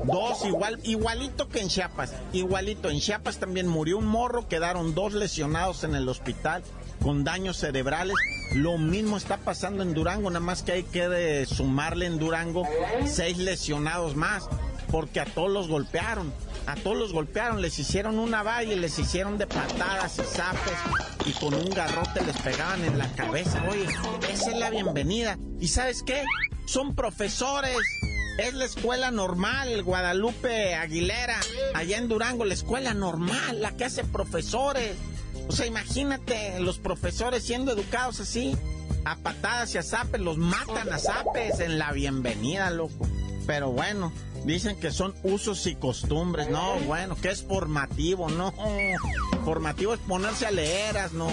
Dos 0.06 0.46
igual, 0.46 0.80
igualito 0.84 1.48
que 1.48 1.60
en 1.60 1.68
Chiapas. 1.68 2.14
Igualito. 2.32 2.88
En 2.88 3.00
Chiapas 3.00 3.38
también 3.38 3.68
murió 3.68 3.98
un 3.98 4.06
morro, 4.06 4.48
quedaron 4.48 4.94
dos 4.94 5.12
lesionados 5.12 5.84
en 5.84 5.94
el 5.94 6.08
hospital 6.08 6.62
con 7.02 7.22
daños 7.22 7.58
cerebrales. 7.58 8.16
Lo 8.54 8.78
mismo 8.78 9.18
está 9.18 9.36
pasando 9.36 9.82
en 9.82 9.92
Durango, 9.92 10.30
nada 10.30 10.40
más 10.40 10.62
que 10.62 10.72
hay 10.72 10.82
que 10.84 11.44
sumarle 11.46 12.06
en 12.06 12.18
Durango 12.18 12.62
seis 13.06 13.36
lesionados 13.36 14.16
más, 14.16 14.48
porque 14.90 15.20
a 15.20 15.24
todos 15.24 15.50
los 15.50 15.68
golpearon. 15.68 16.32
A 16.66 16.74
todos 16.76 16.96
los 16.96 17.12
golpearon, 17.12 17.62
les 17.62 17.78
hicieron 17.78 18.18
una 18.18 18.42
valla, 18.42 18.76
les 18.76 18.98
hicieron 18.98 19.38
de 19.38 19.46
patadas 19.46 20.18
y 20.18 20.22
zapes 20.22 20.78
y 21.24 21.32
con 21.32 21.54
un 21.54 21.70
garrote 21.70 22.24
les 22.24 22.36
pegaban 22.38 22.84
en 22.84 22.98
la 22.98 23.10
cabeza. 23.12 23.62
Oye, 23.68 23.86
esa 24.30 24.50
es 24.50 24.58
la 24.58 24.70
bienvenida. 24.70 25.38
¿Y 25.60 25.68
sabes 25.68 26.02
qué? 26.02 26.24
Son 26.66 26.94
profesores. 26.94 27.76
Es 28.38 28.54
la 28.54 28.66
escuela 28.66 29.10
normal, 29.10 29.82
Guadalupe 29.82 30.76
Aguilera, 30.76 31.40
allá 31.74 31.98
en 31.98 32.06
Durango, 32.06 32.44
la 32.44 32.54
escuela 32.54 32.94
normal, 32.94 33.60
la 33.60 33.76
que 33.76 33.84
hace 33.84 34.04
profesores. 34.04 34.94
O 35.48 35.52
sea, 35.52 35.66
imagínate 35.66 36.60
los 36.60 36.78
profesores 36.78 37.42
siendo 37.42 37.72
educados 37.72 38.20
así, 38.20 38.56
a 39.04 39.16
patadas 39.16 39.74
y 39.74 39.78
a 39.78 39.82
zapes, 39.82 40.20
los 40.20 40.36
matan 40.36 40.92
a 40.92 40.98
zapes 40.98 41.58
en 41.58 41.78
la 41.78 41.90
bienvenida, 41.90 42.70
loco. 42.70 43.08
Pero 43.46 43.72
bueno, 43.72 44.12
Dicen 44.44 44.78
que 44.78 44.90
son 44.90 45.14
usos 45.22 45.66
y 45.66 45.74
costumbres. 45.74 46.48
No, 46.48 46.74
bueno, 46.80 47.16
que 47.16 47.30
es 47.30 47.42
formativo, 47.42 48.28
no. 48.30 48.52
Formativo 49.44 49.94
es 49.94 50.00
ponerse 50.00 50.46
a 50.46 50.50
leeras, 50.50 51.12
no. 51.12 51.30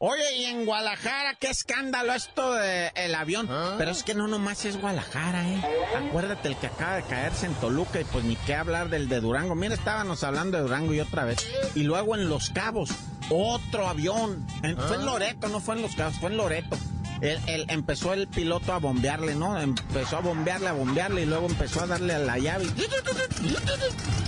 Oye, 0.00 0.36
y 0.36 0.44
en 0.44 0.64
Guadalajara, 0.64 1.34
qué 1.40 1.48
escándalo 1.48 2.12
esto 2.12 2.52
del 2.52 2.92
el 2.94 3.14
avión. 3.16 3.48
Pero 3.78 3.90
es 3.90 4.04
que 4.04 4.14
no 4.14 4.28
nomás 4.28 4.64
es 4.64 4.80
Guadalajara, 4.80 5.48
¿eh? 5.48 5.62
Acuérdate 6.08 6.48
el 6.48 6.56
que 6.56 6.68
acaba 6.68 6.96
de 6.96 7.02
caerse 7.02 7.46
en 7.46 7.54
Toluca 7.54 8.00
y 8.00 8.04
pues 8.04 8.24
ni 8.24 8.36
qué 8.36 8.54
hablar 8.54 8.90
del 8.90 9.08
de 9.08 9.20
Durango. 9.20 9.56
Mira, 9.56 9.74
estábamos 9.74 10.22
hablando 10.22 10.56
de 10.56 10.62
Durango 10.62 10.94
y 10.94 11.00
otra 11.00 11.24
vez. 11.24 11.44
Y 11.74 11.82
luego 11.82 12.14
en 12.14 12.28
Los 12.28 12.50
Cabos, 12.50 12.90
otro 13.28 13.88
avión. 13.88 14.46
fue 14.86 14.96
en 14.96 15.04
Loreto, 15.04 15.48
no 15.48 15.60
fue 15.60 15.74
en 15.74 15.82
Los 15.82 15.96
Cabos, 15.96 16.18
fue 16.20 16.30
en 16.30 16.36
Loreto. 16.36 16.76
Empezó 17.20 18.12
el 18.12 18.28
piloto 18.28 18.72
a 18.72 18.78
bombearle, 18.78 19.34
¿no? 19.34 19.58
Empezó 19.58 20.18
a 20.18 20.20
bombearle, 20.20 20.68
a 20.68 20.72
bombearle 20.72 21.22
y 21.22 21.26
luego 21.26 21.46
empezó 21.46 21.82
a 21.82 21.86
darle 21.86 22.14
a 22.14 22.18
la 22.18 22.38
llave. 22.38 22.66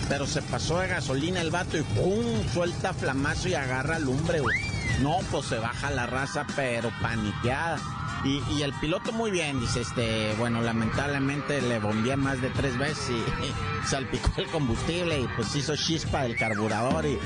Pero 0.08 0.26
se 0.26 0.42
pasó 0.42 0.80
de 0.80 0.88
gasolina 0.88 1.40
el 1.40 1.50
vato 1.50 1.78
y 1.78 1.82
¡pum! 1.82 2.24
Suelta 2.52 2.92
flamazo 2.92 3.48
y 3.48 3.54
agarra 3.54 3.98
lumbre, 3.98 4.40
güey. 4.40 4.58
No, 5.02 5.18
pues 5.30 5.46
se 5.46 5.56
baja 5.56 5.90
la 5.90 6.06
raza, 6.06 6.46
pero 6.56 6.90
paniqueada. 7.00 7.78
Y, 8.24 8.62
el 8.62 8.72
piloto 8.74 9.12
muy 9.12 9.30
bien, 9.30 9.60
dice, 9.60 9.80
este, 9.80 10.34
bueno, 10.38 10.60
lamentablemente 10.60 11.62
le 11.62 11.78
bombeé 11.78 12.16
más 12.16 12.42
de 12.42 12.50
tres 12.50 12.76
veces 12.76 13.10
y, 13.10 13.86
salpicó 13.88 14.30
el 14.36 14.46
combustible 14.48 15.20
y 15.20 15.26
pues 15.36 15.56
hizo 15.56 15.74
chispa 15.74 16.26
el 16.26 16.36
carburador 16.36 17.06
y, 17.06 17.18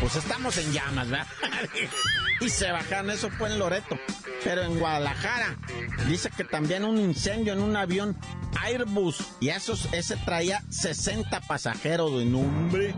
pues 0.00 0.16
estamos 0.16 0.56
en 0.56 0.72
llamas, 0.72 1.10
¿verdad? 1.10 1.26
y 2.40 2.48
se 2.48 2.72
bajaron, 2.72 3.10
eso 3.10 3.30
fue 3.30 3.50
en 3.52 3.58
Loreto. 3.58 3.98
Pero 4.42 4.62
en 4.62 4.78
Guadalajara 4.78 5.58
dice 6.06 6.30
que 6.34 6.44
también 6.44 6.84
un 6.84 6.96
incendio 6.96 7.52
en 7.52 7.60
un 7.60 7.76
avión 7.76 8.16
Airbus 8.62 9.18
y 9.40 9.48
esos, 9.48 9.92
ese 9.92 10.16
traía 10.16 10.62
60 10.70 11.40
pasajeros 11.40 12.18
de 12.18 12.24
nombre. 12.24 12.94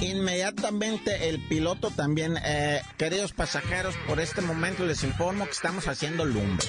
Inmediatamente 0.00 1.30
el 1.30 1.40
piloto 1.48 1.90
también, 1.90 2.36
eh, 2.44 2.82
queridos 2.98 3.32
pasajeros, 3.32 3.94
por 4.06 4.20
este 4.20 4.42
momento 4.42 4.84
les 4.84 5.02
informo 5.04 5.46
que 5.46 5.52
estamos 5.52 5.88
haciendo 5.88 6.24
lumbre 6.26 6.66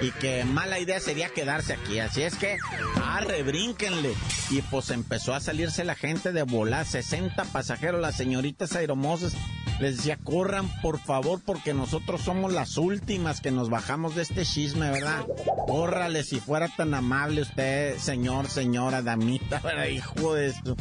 y 0.00 0.12
que 0.12 0.44
mala 0.44 0.78
idea 0.78 1.00
sería 1.00 1.28
quedarse 1.28 1.72
aquí. 1.72 1.98
Así 1.98 2.22
es 2.22 2.36
que, 2.36 2.56
arre, 3.04 3.42
brínquenle. 3.42 4.14
Y 4.50 4.62
pues 4.62 4.90
empezó 4.90 5.34
a 5.34 5.40
salirse 5.40 5.84
la 5.84 5.96
gente 5.96 6.32
de 6.32 6.44
volar, 6.44 6.86
60 6.86 7.44
pasajeros, 7.46 8.00
las 8.00 8.16
señoritas 8.16 8.74
aeromosas. 8.76 9.34
Les 9.80 9.96
decía, 9.96 10.16
corran 10.16 10.68
por 10.82 10.98
favor 10.98 11.40
porque 11.44 11.72
nosotros 11.72 12.22
somos 12.22 12.52
las 12.52 12.76
últimas 12.78 13.40
que 13.40 13.52
nos 13.52 13.70
bajamos 13.70 14.16
de 14.16 14.22
este 14.22 14.44
chisme, 14.44 14.90
¿verdad? 14.90 15.24
Córrale 15.66 16.24
si 16.24 16.40
fuera 16.40 16.68
tan 16.76 16.94
amable 16.94 17.42
usted, 17.42 17.96
señor, 17.98 18.48
señora, 18.48 19.02
damita, 19.02 19.60
¿verdad? 19.60 19.86
Hijo 19.88 20.34
de 20.34 20.48
esto. 20.48 20.76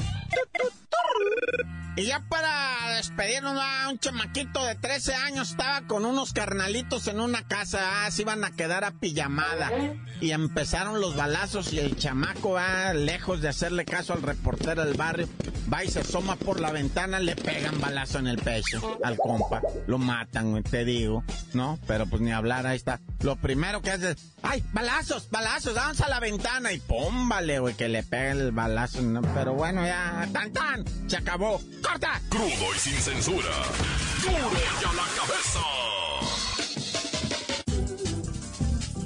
Y 1.98 2.06
ya 2.06 2.20
para 2.30 2.94
despedirnos, 2.96 3.58
a 3.60 3.90
un 3.90 3.98
chamaquito 3.98 4.64
de 4.64 4.76
13 4.76 5.16
años 5.16 5.50
estaba 5.50 5.82
con 5.88 6.06
unos 6.06 6.32
carnalitos 6.32 7.08
en 7.08 7.20
una 7.20 7.48
casa, 7.48 8.06
ah, 8.06 8.12
se 8.12 8.22
iban 8.22 8.44
a 8.44 8.52
quedar 8.52 8.84
a 8.84 8.92
pijamada. 8.92 9.72
Y 10.22 10.30
empezaron 10.30 11.02
los 11.02 11.16
balazos 11.16 11.74
y 11.74 11.80
el 11.80 11.98
chamaco, 11.98 12.52
va 12.52 12.94
lejos 12.94 13.42
de 13.42 13.50
hacerle 13.50 13.84
caso 13.84 14.14
al 14.14 14.22
reportero 14.22 14.86
del 14.86 14.94
barrio, 14.94 15.28
va 15.74 15.84
y 15.84 15.90
se 15.90 16.02
asoma 16.02 16.36
por 16.36 16.60
la 16.60 16.72
ventana, 16.72 17.20
le 17.20 17.36
pegan 17.36 17.82
balazo 17.82 18.20
en 18.20 18.28
el 18.28 18.38
pecho 18.38 19.00
al 19.04 19.18
compa. 19.18 19.64
Lo 19.88 19.98
matan, 19.98 20.62
te 20.62 20.86
digo, 20.86 21.24
¿no? 21.54 21.80
Pero 21.88 22.06
pues 22.06 22.22
ni 22.22 22.32
hablar, 22.32 22.68
ahí 22.68 22.78
está. 22.78 23.00
Lo 23.22 23.38
primero 23.38 23.82
que 23.82 23.90
hace 23.90 24.12
es, 24.12 24.18
¡ay, 24.44 24.64
balazos, 24.72 25.32
balazos, 25.32 25.74
vamos 25.74 26.00
a 26.02 26.10
la 26.10 26.20
ventana! 26.20 26.72
Y 26.72 26.80
pómbale, 26.80 27.58
güey, 27.58 27.74
que 27.74 27.90
le 27.90 28.04
pega 28.04 28.32
el 28.34 28.52
balazo. 28.52 29.00
Pero 29.34 29.54
bueno, 29.54 29.84
ya, 29.84 30.28
tan 30.32 30.54
tan, 30.54 30.86
se 31.08 31.18
acabó. 31.18 31.60
¡Corta! 31.88 32.22
Crudo 32.30 32.76
y 32.76 32.80
sin 32.80 33.00
censura. 33.00 33.52
¡Duro 34.22 34.52
y 34.54 34.86
a 34.86 34.94
la 34.94 35.08
cabeza! 35.16 35.60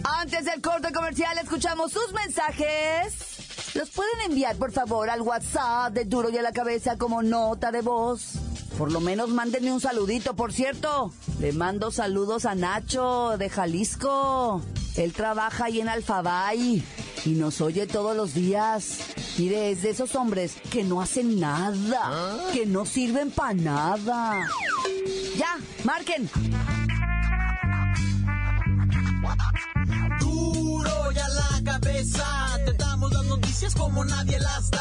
Antes 0.03 0.45
del 0.45 0.61
corte 0.61 0.91
comercial, 0.91 1.37
escuchamos 1.37 1.91
sus 1.91 2.11
mensajes. 2.13 3.75
Los 3.75 3.89
pueden 3.91 4.21
enviar, 4.25 4.55
por 4.55 4.71
favor, 4.71 5.09
al 5.09 5.21
WhatsApp 5.21 5.93
de 5.93 6.05
Duro 6.05 6.29
y 6.29 6.37
a 6.37 6.41
la 6.41 6.51
cabeza 6.51 6.97
como 6.97 7.21
nota 7.21 7.71
de 7.71 7.81
voz. 7.81 8.33
Por 8.77 8.91
lo 8.91 8.99
menos 8.99 9.29
mándenme 9.29 9.71
un 9.71 9.81
saludito, 9.81 10.35
por 10.35 10.51
cierto. 10.51 11.13
Le 11.39 11.53
mando 11.53 11.91
saludos 11.91 12.45
a 12.45 12.55
Nacho 12.55 13.37
de 13.37 13.49
Jalisco. 13.49 14.61
Él 14.95 15.13
trabaja 15.13 15.65
ahí 15.65 15.81
en 15.81 15.89
Alfabay 15.89 16.83
y 17.25 17.31
nos 17.31 17.61
oye 17.61 17.87
todos 17.87 18.15
los 18.15 18.33
días. 18.33 18.99
Mire, 19.37 19.71
es 19.71 19.81
de 19.83 19.91
esos 19.91 20.15
hombres 20.15 20.55
que 20.69 20.83
no 20.83 21.01
hacen 21.01 21.39
nada, 21.39 22.37
que 22.53 22.65
no 22.65 22.85
sirven 22.85 23.31
para 23.31 23.53
nada. 23.53 24.47
Ya, 25.37 25.57
marquen. 25.83 26.29
Duro 30.19 31.11
ya 31.11 31.27
la 31.29 31.71
cabeza, 31.71 32.57
te 32.65 32.73
damos 32.73 33.11
las 33.13 33.25
noticias 33.25 33.75
como 33.75 34.03
nadie 34.05 34.39
las 34.39 34.71
da. 34.71 34.80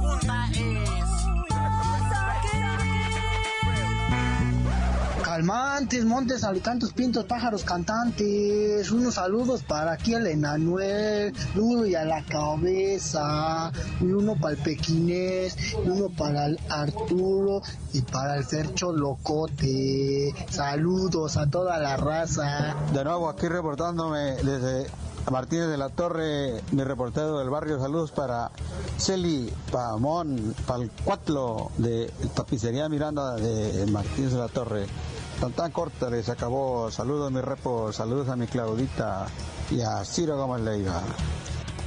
Calmantes, 5.31 6.03
montes, 6.03 6.43
alicantos, 6.43 6.91
pintos, 6.91 7.23
pájaros, 7.23 7.63
cantantes. 7.63 8.91
Unos 8.91 9.13
saludos 9.13 9.63
para 9.63 9.93
aquí 9.93 10.13
el 10.13 10.27
Enanuel, 10.27 11.33
duro 11.55 11.85
y 11.85 11.95
a 11.95 12.03
la 12.03 12.21
cabeza. 12.25 13.71
Y 14.01 14.11
uno 14.11 14.35
para 14.35 14.55
el 14.55 14.61
Pequinés, 14.61 15.55
y 15.85 15.87
uno 15.87 16.09
para 16.09 16.47
el 16.47 16.59
Arturo 16.67 17.61
y 17.93 18.01
para 18.01 18.35
el 18.35 18.43
Fercho 18.43 18.91
Locote. 18.91 20.35
Saludos 20.49 21.37
a 21.37 21.49
toda 21.49 21.79
la 21.79 21.95
raza. 21.95 22.75
De 22.91 23.01
nuevo 23.01 23.29
aquí 23.29 23.47
reportándome 23.47 24.35
desde 24.43 24.91
Martínez 25.31 25.69
de 25.69 25.77
la 25.77 25.87
Torre, 25.87 26.61
mi 26.71 26.83
reportero 26.83 27.39
del 27.39 27.49
barrio. 27.49 27.79
Saludos 27.79 28.11
para 28.11 28.51
Celi 28.97 29.49
Pamón, 29.71 30.53
para 30.67 30.83
el 30.83 30.91
Cuatlo 31.05 31.71
de 31.77 32.11
Tapicería 32.35 32.89
Miranda 32.89 33.35
de 33.35 33.85
Martínez 33.85 34.33
de 34.33 34.37
la 34.37 34.49
Torre. 34.49 34.87
Tan 35.41 35.53
tan 35.53 35.71
corta 35.71 36.07
les 36.11 36.29
acabó. 36.29 36.91
Saludos 36.91 37.29
a 37.29 37.31
mi 37.31 37.41
repo, 37.41 37.91
saludos 37.91 38.29
a 38.29 38.35
mi 38.35 38.45
Claudita 38.45 39.25
y 39.71 39.81
a 39.81 40.05
Ciro 40.05 40.37
Gómez 40.37 40.61
Leiva. 40.61 41.01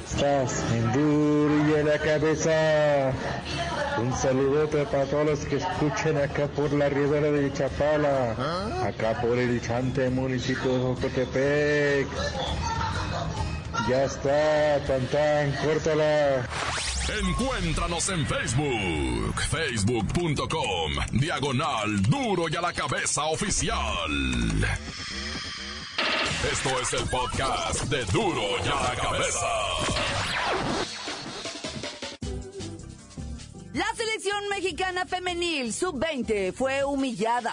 Estás 0.04 0.64
en 0.72 0.92
duro 0.92 1.76
en 1.78 1.86
la 1.86 1.98
cabeza. 2.00 3.12
Un 4.02 4.12
saludote 4.12 4.84
para 4.86 5.04
todos 5.04 5.24
los 5.24 5.38
que 5.44 5.58
escuchen 5.58 6.18
acá 6.18 6.48
por 6.48 6.72
la 6.72 6.88
ribera 6.88 7.30
de 7.30 7.52
Chapala, 7.52 8.32
acá 8.82 9.20
por 9.22 9.38
el 9.38 9.62
chante 9.62 10.10
municipio 10.10 10.72
de 10.72 10.78
Jocotepec. 10.80 12.08
Ya 13.88 14.02
está, 14.02 14.84
tan 14.84 15.06
tan, 15.06 15.52
córtala. 15.64 16.44
Encuéntranos 17.08 18.08
en 18.08 18.26
Facebook, 18.26 19.40
facebook.com, 19.50 20.92
diagonal 21.12 22.02
duro 22.02 22.46
y 22.48 22.56
a 22.56 22.62
la 22.62 22.72
cabeza 22.72 23.24
oficial. 23.26 24.10
Esto 26.50 26.80
es 26.80 26.92
el 26.94 27.08
podcast 27.10 27.82
de 27.84 28.04
duro 28.06 28.42
y 28.64 28.68
a 28.68 28.82
la 28.82 28.96
cabeza. 28.96 29.46
La 33.74 33.86
selección 33.94 34.48
mexicana 34.48 35.04
femenil 35.04 35.74
sub-20 35.74 36.54
fue 36.54 36.84
humillada 36.84 37.52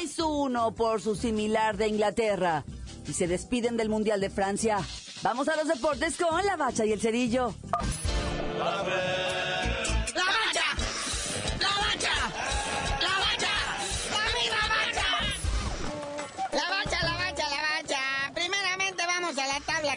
6-1 0.00 0.74
por 0.74 1.00
su 1.00 1.14
similar 1.14 1.76
de 1.76 1.86
Inglaterra 1.86 2.64
y 3.06 3.12
se 3.12 3.28
despiden 3.28 3.76
del 3.76 3.88
Mundial 3.88 4.20
de 4.20 4.30
Francia. 4.30 4.78
Vamos 5.22 5.48
a 5.48 5.56
los 5.56 5.68
deportes 5.68 6.16
con 6.16 6.44
la 6.46 6.56
bacha 6.56 6.86
y 6.86 6.92
el 6.92 7.00
cerillo. 7.00 7.54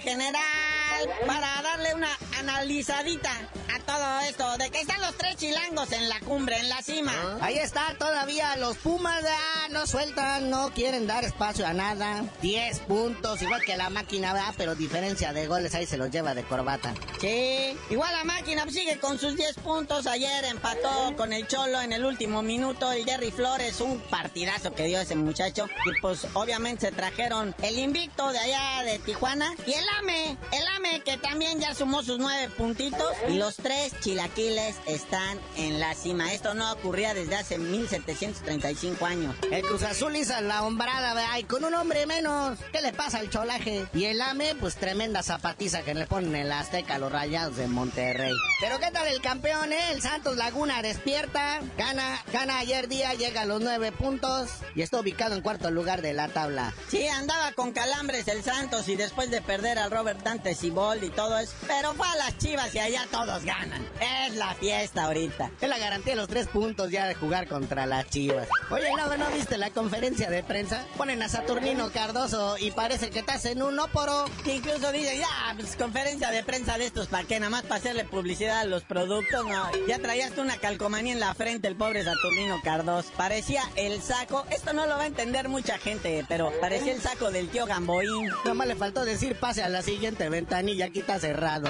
General 0.03 1.09
para 1.25 1.61
darle 1.61 1.93
una 1.95 2.09
analizadita. 2.39 3.31
a 3.31 3.62
todo 3.97 4.19
esto? 4.21 4.57
De 4.57 4.69
que 4.69 4.81
están 4.81 5.01
los 5.01 5.15
tres 5.17 5.35
chilangos 5.37 5.91
en 5.91 6.09
la 6.09 6.19
cumbre, 6.21 6.57
en 6.57 6.69
la 6.69 6.81
cima. 6.81 7.13
Ahí 7.41 7.57
está 7.57 7.95
todavía 7.97 8.55
los 8.57 8.77
Pumas, 8.77 9.23
ah, 9.27 9.67
no 9.69 9.85
sueltan, 9.87 10.49
no 10.49 10.71
quieren 10.73 11.07
dar 11.07 11.23
espacio 11.23 11.65
a 11.65 11.73
nada. 11.73 12.23
10 12.41 12.79
puntos, 12.81 13.41
igual 13.41 13.61
que 13.63 13.77
la 13.77 13.89
máquina, 13.89 14.33
¿verdad? 14.33 14.53
pero 14.57 14.75
diferencia 14.75 15.33
de 15.33 15.47
goles 15.47 15.75
ahí 15.75 15.85
se 15.85 15.97
los 15.97 16.09
lleva 16.09 16.33
de 16.33 16.43
corbata. 16.43 16.93
Sí, 17.19 17.77
igual 17.89 18.11
la 18.13 18.23
máquina 18.23 18.65
sigue 18.69 18.99
con 18.99 19.19
sus 19.19 19.35
10 19.35 19.55
puntos. 19.55 20.07
Ayer 20.07 20.45
empató 20.45 21.15
con 21.15 21.33
el 21.33 21.47
Cholo 21.47 21.81
en 21.81 21.93
el 21.93 22.05
último 22.05 22.41
minuto. 22.41 22.91
El 22.91 23.05
Jerry 23.05 23.31
Flores, 23.31 23.79
un 23.81 23.99
partidazo 23.99 24.73
que 24.73 24.85
dio 24.85 24.99
ese 24.99 25.15
muchacho. 25.15 25.67
Y 25.85 26.01
pues 26.01 26.27
obviamente 26.33 26.87
se 26.87 26.91
trajeron 26.91 27.55
el 27.61 27.79
invicto 27.79 28.31
de 28.31 28.39
allá 28.39 28.83
de 28.83 28.99
Tijuana. 28.99 29.53
Y 29.65 29.73
el 29.73 29.85
AME, 29.99 30.37
el 30.51 30.67
AME 30.75 31.01
que 31.01 31.17
también 31.17 31.59
ya 31.59 31.73
sumó 31.75 32.03
sus 32.03 32.19
9 32.19 32.49
puntitos. 32.57 33.13
Y 33.29 33.33
los 33.33 33.55
tres 33.55 33.82
chilaquiles 33.99 34.77
están 34.85 35.39
en 35.55 35.79
la 35.79 35.93
cima. 35.95 36.33
Esto 36.33 36.53
no 36.53 36.71
ocurría 36.71 37.13
desde 37.13 37.35
hace 37.35 37.57
1735 37.57 39.05
años. 39.05 39.35
El 39.51 39.61
Cruz 39.63 39.83
Azul 39.83 40.15
hizo 40.15 40.39
la 40.41 40.63
hombrada, 40.63 41.13
¿verdad? 41.13 41.37
Y 41.39 41.43
con 41.43 41.63
un 41.63 41.73
hombre 41.73 42.05
menos. 42.05 42.59
¿Qué 42.71 42.81
le 42.81 42.93
pasa 42.93 43.19
al 43.19 43.29
cholaje? 43.29 43.85
Y 43.93 44.05
el 44.05 44.21
AME, 44.21 44.55
pues 44.55 44.75
tremenda 44.75 45.23
zapatiza 45.23 45.81
que 45.83 45.93
le 45.93 46.05
ponen 46.05 46.35
en 46.35 46.49
la 46.49 46.59
Azteca 46.59 46.95
a 46.95 46.99
los 46.99 47.11
rayados 47.11 47.57
de 47.57 47.67
Monterrey. 47.67 48.33
Pero 48.59 48.79
¿qué 48.79 48.91
tal 48.91 49.07
el 49.07 49.21
campeón, 49.21 49.73
eh? 49.73 49.91
El 49.91 50.01
Santos 50.01 50.37
Laguna 50.37 50.81
despierta, 50.81 51.59
gana, 51.77 52.23
gana 52.31 52.59
ayer 52.59 52.87
día, 52.87 53.13
llega 53.13 53.41
a 53.41 53.45
los 53.45 53.61
nueve 53.61 53.91
puntos 53.91 54.49
y 54.75 54.81
está 54.81 54.99
ubicado 54.99 55.35
en 55.35 55.41
cuarto 55.41 55.71
lugar 55.71 56.01
de 56.01 56.13
la 56.13 56.27
tabla. 56.27 56.73
Sí, 56.89 57.07
andaba 57.07 57.51
con 57.53 57.71
calambres 57.71 58.27
el 58.27 58.43
Santos 58.43 58.87
y 58.89 58.95
después 58.95 59.31
de 59.31 59.41
perder 59.41 59.79
al 59.79 59.91
Robert 59.91 60.21
Dante 60.23 60.55
Cibol 60.55 61.03
y 61.03 61.09
todo 61.09 61.37
eso, 61.39 61.53
pero 61.67 61.93
fue 61.93 62.07
a 62.07 62.15
las 62.15 62.37
chivas 62.37 62.73
y 62.75 62.79
allá 62.79 63.05
todos 63.11 63.43
ganan. 63.43 63.72
Es 63.99 64.35
la 64.35 64.53
fiesta 64.55 65.03
ahorita. 65.03 65.51
Es 65.61 65.69
la 65.69 65.77
garantía 65.77 66.13
de 66.13 66.17
los 66.17 66.27
tres 66.27 66.47
puntos 66.47 66.91
ya 66.91 67.07
de 67.07 67.15
jugar 67.15 67.47
contra 67.47 67.85
las 67.85 68.09
chivas. 68.09 68.47
Oye, 68.69 68.89
¿no, 68.95 69.17
¿no 69.17 69.29
viste 69.31 69.57
la 69.57 69.69
conferencia 69.69 70.29
de 70.29 70.43
prensa? 70.43 70.85
Ponen 70.97 71.21
a 71.21 71.29
Saturnino 71.29 71.91
Cardoso 71.91 72.57
y 72.57 72.71
parece 72.71 73.09
que 73.09 73.19
estás 73.19 73.45
en 73.45 73.61
un 73.61 73.79
óporo. 73.79 74.25
Incluso 74.45 74.91
dicen, 74.91 75.19
ya, 75.19 75.55
pues 75.55 75.75
conferencia 75.75 76.31
de 76.31 76.43
prensa 76.43 76.77
de 76.77 76.85
estos, 76.85 77.07
¿para 77.07 77.23
qué? 77.25 77.39
Nada 77.39 77.49
más 77.49 77.63
para 77.63 77.75
hacerle 77.75 78.05
publicidad 78.05 78.59
a 78.59 78.65
los 78.65 78.83
productos, 78.83 79.45
no. 79.45 79.69
Ya 79.87 79.99
traías 79.99 80.37
una 80.37 80.57
calcomanía 80.57 81.13
en 81.13 81.19
la 81.19 81.33
frente 81.33 81.67
el 81.67 81.75
pobre 81.75 82.03
Saturnino 82.03 82.59
Cardos. 82.63 83.05
Parecía 83.17 83.63
el 83.75 84.01
saco, 84.01 84.45
esto 84.49 84.73
no 84.73 84.85
lo 84.85 84.95
va 84.95 85.03
a 85.03 85.07
entender 85.07 85.49
mucha 85.49 85.77
gente, 85.77 86.25
pero 86.27 86.51
parecía 86.59 86.93
el 86.93 87.01
saco 87.01 87.31
del 87.31 87.49
tío 87.49 87.65
Gamboín. 87.65 88.29
Nomás 88.45 88.67
le 88.67 88.75
faltó 88.75 89.05
decir 89.05 89.35
pase 89.39 89.63
a 89.63 89.69
la 89.69 89.81
siguiente 89.81 90.29
ventanilla, 90.29 90.85
aquí 90.85 90.99
está 90.99 91.19
cerrado. 91.19 91.69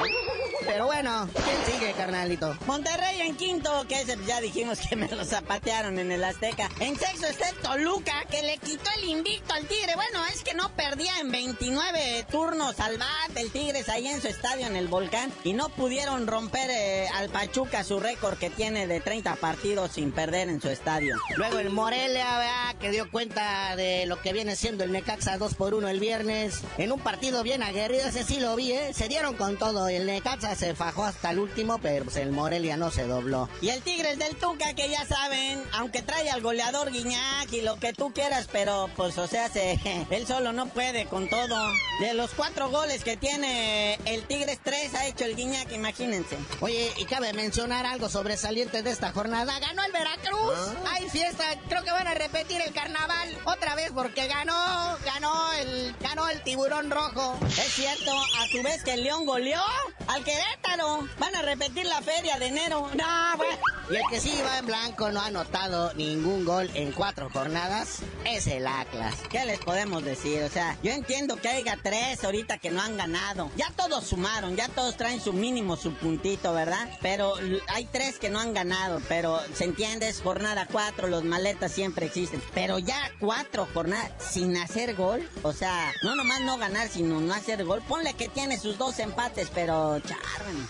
Pero 0.66 0.86
bueno, 0.86 1.30
¿quién 1.34 1.66
sigue, 1.66 1.94
carnalito? 1.94 2.58
Monterrey 2.66 3.22
en 3.22 3.36
quinto, 3.36 3.86
que 3.88 4.06
ya 4.26 4.42
dijimos 4.42 4.80
que 4.80 4.96
me 4.96 5.08
lo 5.08 5.26
zapatearon 5.26 6.00
en 6.00 6.12
el 6.12 6.24
Azteca. 6.24 6.70
En 6.80 6.98
sexto 6.98 7.28
está 7.28 7.50
el 7.50 7.56
Toluca, 7.58 8.26
que 8.30 8.42
le 8.42 8.58
quitó 8.58 8.90
el 8.98 9.10
invicto 9.10 9.54
al 9.54 9.66
Tigre. 9.68 9.96
Bueno, 9.96 10.26
es 10.34 10.44
que 10.44 10.54
no 10.54 10.70
perdía 10.76 11.20
en 11.20 11.32
29 11.32 12.26
turnos 12.30 12.80
al 12.80 12.98
bat 12.98 13.36
el 13.36 13.52
Tigres 13.52 13.90
ahí 13.90 14.08
en 14.08 14.22
su 14.22 14.28
estadio 14.28 14.68
en 14.68 14.76
el 14.76 14.88
Volcán 14.88 15.32
y 15.44 15.54
no 15.54 15.70
pudieron 15.70 16.28
romper 16.28 16.70
eh, 16.70 17.08
al 17.14 17.30
Pachuca 17.30 17.84
su 17.84 18.00
récord 18.00 18.38
que 18.38 18.50
tiene 18.50 18.88
de 18.88 19.02
30 19.02 19.36
partidos 19.36 19.92
sin 19.94 20.12
perder 20.12 20.50
en 20.50 20.62
su 20.62 20.70
estadio. 20.70 21.18
Luego 21.38 21.60
el 21.60 21.70
Morelia, 21.70 22.38
¿verdad? 22.38 22.76
que 22.80 22.92
dio 22.92 23.10
cuenta 23.10 23.76
de 23.76 24.06
lo 24.06 24.22
que 24.22 24.34
viene 24.34 24.56
siendo 24.56 24.84
el 24.84 24.92
Necaxa 24.92 25.38
2 25.38 25.56
por 25.56 25.74
1 25.74 25.88
el 25.88 26.00
viernes. 26.00 26.62
En 26.78 26.92
un 26.92 27.00
partido 27.00 27.44
bien 27.44 27.64
aguerrido, 27.64 28.08
ese 28.08 28.24
sí 28.24 28.40
lo 28.40 28.56
vi, 28.56 28.74
¿eh? 28.74 28.94
Se 28.94 29.08
dieron 29.08 29.36
con 29.36 29.58
todo. 29.58 29.88
El 29.88 30.06
Necaxa 30.06 30.53
se 30.56 30.76
fajó 30.76 31.04
hasta 31.04 31.32
el 31.32 31.40
último, 31.40 31.80
pero 31.80 32.06
pues, 32.06 32.18
el 32.18 32.32
Morelia 32.32 32.78
no 32.78 32.92
se 32.92 33.06
dobló. 33.06 33.50
Y 33.62 33.70
el 33.70 33.82
Tigres 33.82 34.18
del 34.18 34.36
Tuca, 34.36 34.74
que 34.74 34.90
ya 34.90 35.06
saben, 35.06 35.64
aunque 35.74 36.02
trae 36.02 36.30
al 36.30 36.42
goleador 36.42 36.92
Guiñac 36.92 37.52
y 37.52 37.62
lo 37.62 37.78
que 37.78 37.94
tú 37.94 38.14
quieras, 38.14 38.48
pero 38.52 38.90
pues 38.96 39.18
o 39.18 39.28
sea, 39.28 39.50
se, 39.50 39.80
él 40.10 40.28
solo 40.28 40.54
no 40.54 40.68
puede 40.68 41.06
con 41.06 41.30
todo. 41.30 41.72
De 42.00 42.14
los 42.14 42.32
cuatro 42.32 42.70
goles 42.70 43.04
que 43.04 43.18
tiene 43.18 43.96
el 44.06 44.24
Tigres, 44.24 44.60
tres 44.64 44.94
ha 44.96 45.08
hecho 45.08 45.26
el 45.26 45.36
Guiñac, 45.36 45.72
imagínense. 45.72 46.38
Oye, 46.62 46.92
y 46.98 47.06
cabe 47.06 47.34
mencionar 47.34 47.86
algo 47.86 48.10
sobresaliente 48.10 48.84
de 48.84 48.92
esta 48.92 49.12
jornada. 49.12 49.60
Ganó 49.60 49.84
el 49.84 49.92
Veracruz. 49.92 50.54
¿Ah? 50.56 50.94
Hay 50.94 51.10
fiesta, 51.10 51.44
creo 51.68 51.84
que 51.84 51.92
van 51.92 52.08
a 52.08 52.14
repetir 52.14 52.62
el 52.62 52.74
carnaval 52.74 53.38
otra 53.46 53.76
vez 53.76 53.92
porque 53.94 54.28
ganó, 54.28 54.98
ganó 55.06 55.54
el, 55.54 55.96
ganó 56.00 56.28
el 56.30 56.42
tiburón 56.44 56.92
rojo. 56.92 57.38
Es 57.48 57.74
cierto, 57.74 58.12
a 58.12 58.48
su 58.48 58.62
vez 58.64 58.84
que 58.84 58.94
el 58.94 59.04
León 59.04 59.26
goleó 59.26 59.62
al 60.08 60.24
Querétaro. 60.34 61.08
Van 61.20 61.36
a 61.36 61.42
repetir 61.44 61.86
la 61.86 62.02
feria 62.02 62.38
de 62.40 62.48
enero. 62.48 62.90
No, 62.96 63.38
bueno. 63.38 63.58
Y 63.90 63.96
el 63.96 64.02
que 64.10 64.20
sí 64.20 64.34
va 64.46 64.60
en 64.60 64.66
blanco 64.66 65.12
no 65.12 65.20
ha 65.20 65.26
anotado 65.26 65.94
ningún 65.96 66.46
gol 66.46 66.72
en 66.74 66.94
cuatro 66.94 67.30
jornadas 67.30 68.00
es 68.26 68.48
el 68.48 68.66
Atlas. 68.66 69.14
¿Qué 69.30 69.44
les 69.44 69.60
podemos 69.60 70.04
decir? 70.06 70.42
O 70.44 70.50
sea, 70.50 70.78
yo 70.82 70.92
entiendo 70.92 71.36
que 71.36 71.50
haya 71.50 71.78
tres 71.84 72.24
ahorita 72.24 72.60
que 72.60 72.72
no 72.72 72.82
han 72.82 72.96
ganado. 72.96 73.52
Ya 73.58 73.72
todos 73.76 74.06
sumaron, 74.06 74.56
ya 74.56 74.70
todos 74.70 74.96
traen 74.96 75.20
su 75.20 75.34
mínimo, 75.34 75.76
su 75.76 75.94
puntito, 75.94 76.54
¿verdad? 76.54 76.90
Pero 77.02 77.34
hay 77.68 77.86
tres 77.86 78.20
que 78.20 78.30
no 78.30 78.40
han 78.40 78.54
ganado. 78.54 79.02
Pero, 79.10 79.40
¿se 79.54 79.66
entiende? 79.66 80.08
Es 80.08 80.22
jornada 80.22 80.66
cuatro, 80.72 81.08
los 81.08 81.26
maletas 81.26 81.74
siempre 81.74 82.06
existen. 82.06 82.42
Pero 82.54 82.80
ya 82.80 83.12
cuatro 83.20 83.68
jornadas 83.74 84.12
sin 84.32 84.56
hacer 84.56 84.96
gol. 84.96 85.30
O 85.44 85.52
sea, 85.52 85.92
no 86.04 86.16
nomás 86.16 86.40
no 86.42 86.58
ganar, 86.58 86.88
sino 86.88 87.20
no 87.20 87.34
hacer 87.34 87.66
gol. 87.66 87.84
Ponle 87.88 88.14
que 88.14 88.30
tiene 88.30 88.58
sus 88.58 88.78
dos 88.78 88.98
empates, 89.00 89.50
pero 89.54 90.02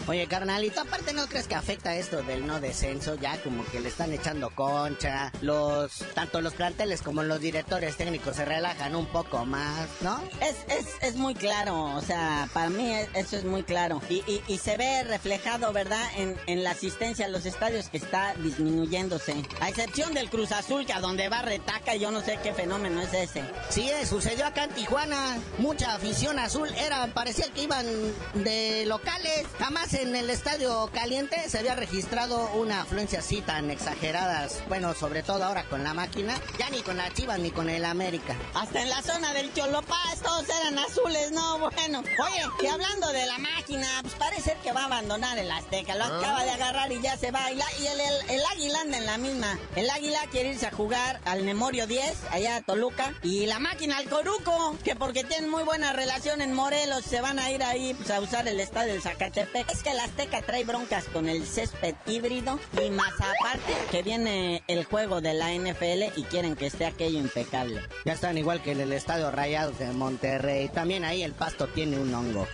Oye, 0.07 0.27
carnalito, 0.27 0.81
aparte 0.81 1.13
no 1.13 1.27
crees 1.27 1.47
que 1.47 1.55
afecta 1.55 1.95
esto 1.95 2.21
del 2.23 2.45
no 2.45 2.59
descenso, 2.59 3.15
ya 3.15 3.41
como 3.41 3.65
que 3.65 3.79
le 3.79 3.89
están 3.89 4.11
echando 4.13 4.49
concha, 4.51 5.31
los, 5.41 5.99
tanto 6.13 6.41
los 6.41 6.53
planteles 6.53 7.01
como 7.01 7.23
los 7.23 7.39
directores 7.39 7.97
técnicos 7.97 8.35
se 8.35 8.45
relajan 8.45 8.95
un 8.95 9.05
poco 9.07 9.45
más, 9.45 9.87
¿no? 10.01 10.21
Es, 10.41 10.55
es, 10.67 10.87
es 11.01 11.15
muy 11.15 11.35
claro, 11.35 11.95
o 11.95 12.01
sea, 12.01 12.49
para 12.53 12.69
mí 12.69 12.93
eso 13.13 13.37
es 13.37 13.45
muy 13.45 13.63
claro. 13.63 14.01
Y, 14.09 14.23
y, 14.27 14.43
y 14.47 14.57
se 14.57 14.77
ve 14.77 15.03
reflejado, 15.03 15.71
¿verdad?, 15.73 16.05
en, 16.17 16.35
en, 16.47 16.63
la 16.63 16.71
asistencia 16.71 17.25
a 17.25 17.29
los 17.29 17.45
estadios 17.45 17.89
que 17.89 17.97
está 17.97 18.33
disminuyéndose. 18.35 19.35
A 19.59 19.69
excepción 19.69 20.13
del 20.13 20.29
Cruz 20.29 20.51
Azul, 20.51 20.85
que 20.85 20.93
a 20.93 20.99
donde 20.99 21.29
va 21.29 21.41
retaca, 21.41 21.95
yo 21.95 22.11
no 22.11 22.21
sé 22.21 22.39
qué 22.41 22.53
fenómeno 22.53 23.01
es 23.01 23.13
ese. 23.13 23.43
Sí, 23.69 23.89
sucedió 24.07 24.45
acá 24.45 24.65
en 24.65 24.71
Tijuana. 24.71 25.37
Mucha 25.57 25.95
afición 25.95 26.39
azul 26.39 26.69
era, 26.75 27.07
parecía 27.07 27.51
que 27.53 27.63
iban 27.63 27.85
de 28.33 28.85
locales. 28.85 29.42
Jamás 29.59 29.93
en 29.93 30.15
el 30.15 30.29
estadio 30.29 30.89
caliente 30.93 31.37
se 31.49 31.59
había 31.59 31.75
registrado 31.75 32.49
una 32.53 32.81
afluencia 32.81 33.19
así 33.19 33.41
tan 33.41 33.71
exageradas. 33.71 34.61
Bueno, 34.67 34.93
sobre 34.93 35.23
todo 35.23 35.43
ahora 35.43 35.63
con 35.65 35.83
la 35.83 35.93
máquina. 35.93 36.39
Ya 36.57 36.69
ni 36.69 36.81
con 36.81 36.97
la 36.97 37.11
Chivas 37.13 37.39
ni 37.39 37.51
con 37.51 37.69
el 37.69 37.85
América. 37.85 38.35
Hasta 38.53 38.81
en 38.81 38.89
la 38.89 39.01
zona 39.01 39.33
del 39.33 39.53
Cholopaz 39.53 40.21
todos 40.21 40.45
eran 40.61 40.77
azules, 40.79 41.31
no, 41.31 41.59
bueno. 41.59 41.99
Oye, 41.99 42.41
y 42.61 42.67
hablando 42.67 43.07
de 43.11 43.25
la 43.25 43.37
máquina, 43.37 43.87
pues 44.01 44.13
parece 44.15 44.57
que 44.63 44.71
va 44.71 44.81
a 44.81 44.85
abandonar 44.85 45.37
el 45.37 45.51
Azteca. 45.51 45.95
Lo 45.95 46.05
acaba 46.05 46.43
de 46.43 46.51
agarrar 46.51 46.91
y 46.91 47.01
ya 47.01 47.17
se 47.17 47.31
va. 47.31 47.51
Y, 47.51 47.55
la, 47.55 47.65
y 47.79 47.87
el, 47.87 47.99
el, 47.99 48.29
el, 48.31 48.45
Águila 48.51 48.81
anda 48.81 48.97
en 48.97 49.05
la 49.05 49.17
misma. 49.17 49.59
El 49.75 49.89
Águila 49.89 50.19
quiere 50.31 50.49
irse 50.49 50.67
a 50.67 50.71
jugar 50.71 51.19
al 51.25 51.43
Memorio 51.43 51.87
10, 51.87 52.23
allá 52.31 52.57
a 52.57 52.61
Toluca. 52.61 53.13
Y 53.23 53.45
la 53.45 53.59
máquina 53.59 53.97
al 53.97 54.09
Coruco, 54.09 54.77
que 54.83 54.95
porque 54.95 55.23
tienen 55.23 55.49
muy 55.49 55.63
buena 55.63 55.93
relación 55.93 56.41
en 56.41 56.53
Morelos, 56.53 57.03
se 57.05 57.21
van 57.21 57.39
a 57.39 57.51
ir 57.51 57.63
ahí 57.63 57.93
pues, 57.93 58.09
a 58.11 58.19
usar 58.19 58.47
el 58.47 58.59
estadio 58.59 58.93
del 58.93 59.01
Es 59.35 59.81
que 59.81 59.89
el 59.89 59.99
Azteca 59.99 60.43
trae 60.43 60.63
broncas 60.63 61.05
con 61.05 61.27
el 61.27 61.43
césped 61.45 61.95
híbrido. 62.05 62.59
Y 62.85 62.91
más 62.91 63.13
aparte 63.13 63.73
que 63.89 64.03
viene 64.03 64.63
el 64.67 64.85
juego 64.85 65.21
de 65.21 65.33
la 65.33 65.51
NFL 65.51 66.19
y 66.19 66.23
quieren 66.23 66.55
que 66.55 66.67
esté 66.67 66.85
aquello 66.85 67.17
impecable. 67.17 67.81
Ya 68.05 68.13
están 68.13 68.37
igual 68.37 68.61
que 68.61 68.73
en 68.73 68.81
el 68.81 68.93
estadio 68.93 69.31
Rayados 69.31 69.79
de 69.79 69.91
Monterrey. 69.91 70.69
También 70.69 71.03
ahí 71.03 71.23
el 71.23 71.33
pasto 71.33 71.67
tiene 71.67 71.97
un 71.97 72.13
hongo. 72.13 72.47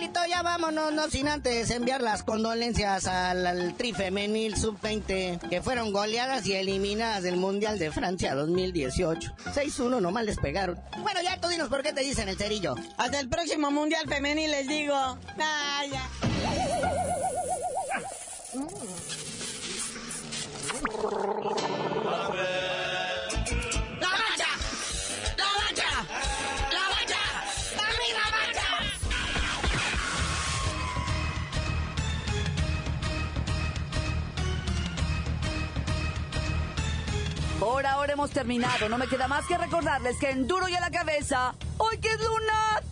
Ya 0.00 0.42
vámonos, 0.42 0.94
no 0.94 1.10
sin 1.10 1.28
antes 1.28 1.70
enviar 1.70 2.00
las 2.00 2.22
condolencias 2.22 3.06
al, 3.06 3.46
al 3.46 3.74
Tri 3.74 3.92
Femenil 3.92 4.56
Sub-20, 4.56 5.50
que 5.50 5.60
fueron 5.60 5.92
goleadas 5.92 6.46
y 6.46 6.54
eliminadas 6.54 7.22
del 7.22 7.36
Mundial 7.36 7.78
de 7.78 7.90
Francia 7.90 8.34
2018. 8.34 9.34
6-1 9.54 10.00
nomás 10.00 10.24
les 10.24 10.38
pegaron. 10.38 10.80
Bueno, 11.02 11.20
ya 11.22 11.38
tú 11.38 11.48
dinos 11.48 11.68
por 11.68 11.82
qué 11.82 11.92
te 11.92 12.00
dicen 12.00 12.30
el 12.30 12.38
cerillo. 12.38 12.76
Hasta 12.96 13.20
el 13.20 13.28
próximo 13.28 13.70
Mundial 13.70 14.08
Femenil 14.08 14.50
les 14.50 14.68
digo. 14.68 14.94
Ah, 14.94 15.82
ya. 15.90 16.08
Por 37.70 37.86
ahora 37.86 38.14
hemos 38.14 38.32
terminado. 38.32 38.88
No 38.88 38.98
me 38.98 39.06
queda 39.06 39.28
más 39.28 39.46
que 39.46 39.56
recordarles 39.56 40.16
que 40.16 40.28
en 40.28 40.48
Duro 40.48 40.68
y 40.68 40.74
a 40.74 40.80
la 40.80 40.90
cabeza, 40.90 41.54
hoy 41.78 41.98
que 41.98 42.08
es 42.08 42.18
Lunat. 42.18 42.84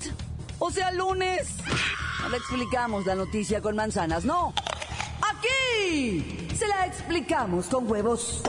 O 0.60 0.70
sea, 0.70 0.92
lunes. 0.92 1.48
No 2.22 2.28
le 2.28 2.36
explicamos 2.36 3.04
la 3.04 3.16
noticia 3.16 3.60
con 3.60 3.74
manzanas, 3.74 4.24
no. 4.24 4.54
Aquí 5.20 6.48
se 6.56 6.68
la 6.68 6.86
explicamos 6.86 7.66
con 7.66 7.90
huevos. 7.90 8.40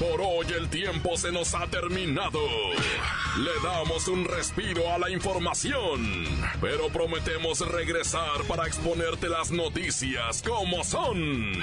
Por 0.00 0.20
hoy 0.20 0.46
el 0.58 0.68
tiempo 0.68 1.16
se 1.16 1.30
nos 1.30 1.54
ha 1.54 1.68
terminado. 1.68 2.40
Le 3.38 3.52
damos 3.62 4.08
un 4.08 4.24
respiro 4.24 4.92
a 4.92 4.98
la 4.98 5.08
información, 5.08 6.26
pero 6.60 6.88
prometemos 6.88 7.60
regresar 7.60 8.42
para 8.48 8.66
exponerte 8.66 9.28
las 9.28 9.52
noticias 9.52 10.42
como 10.42 10.82
son. 10.82 11.62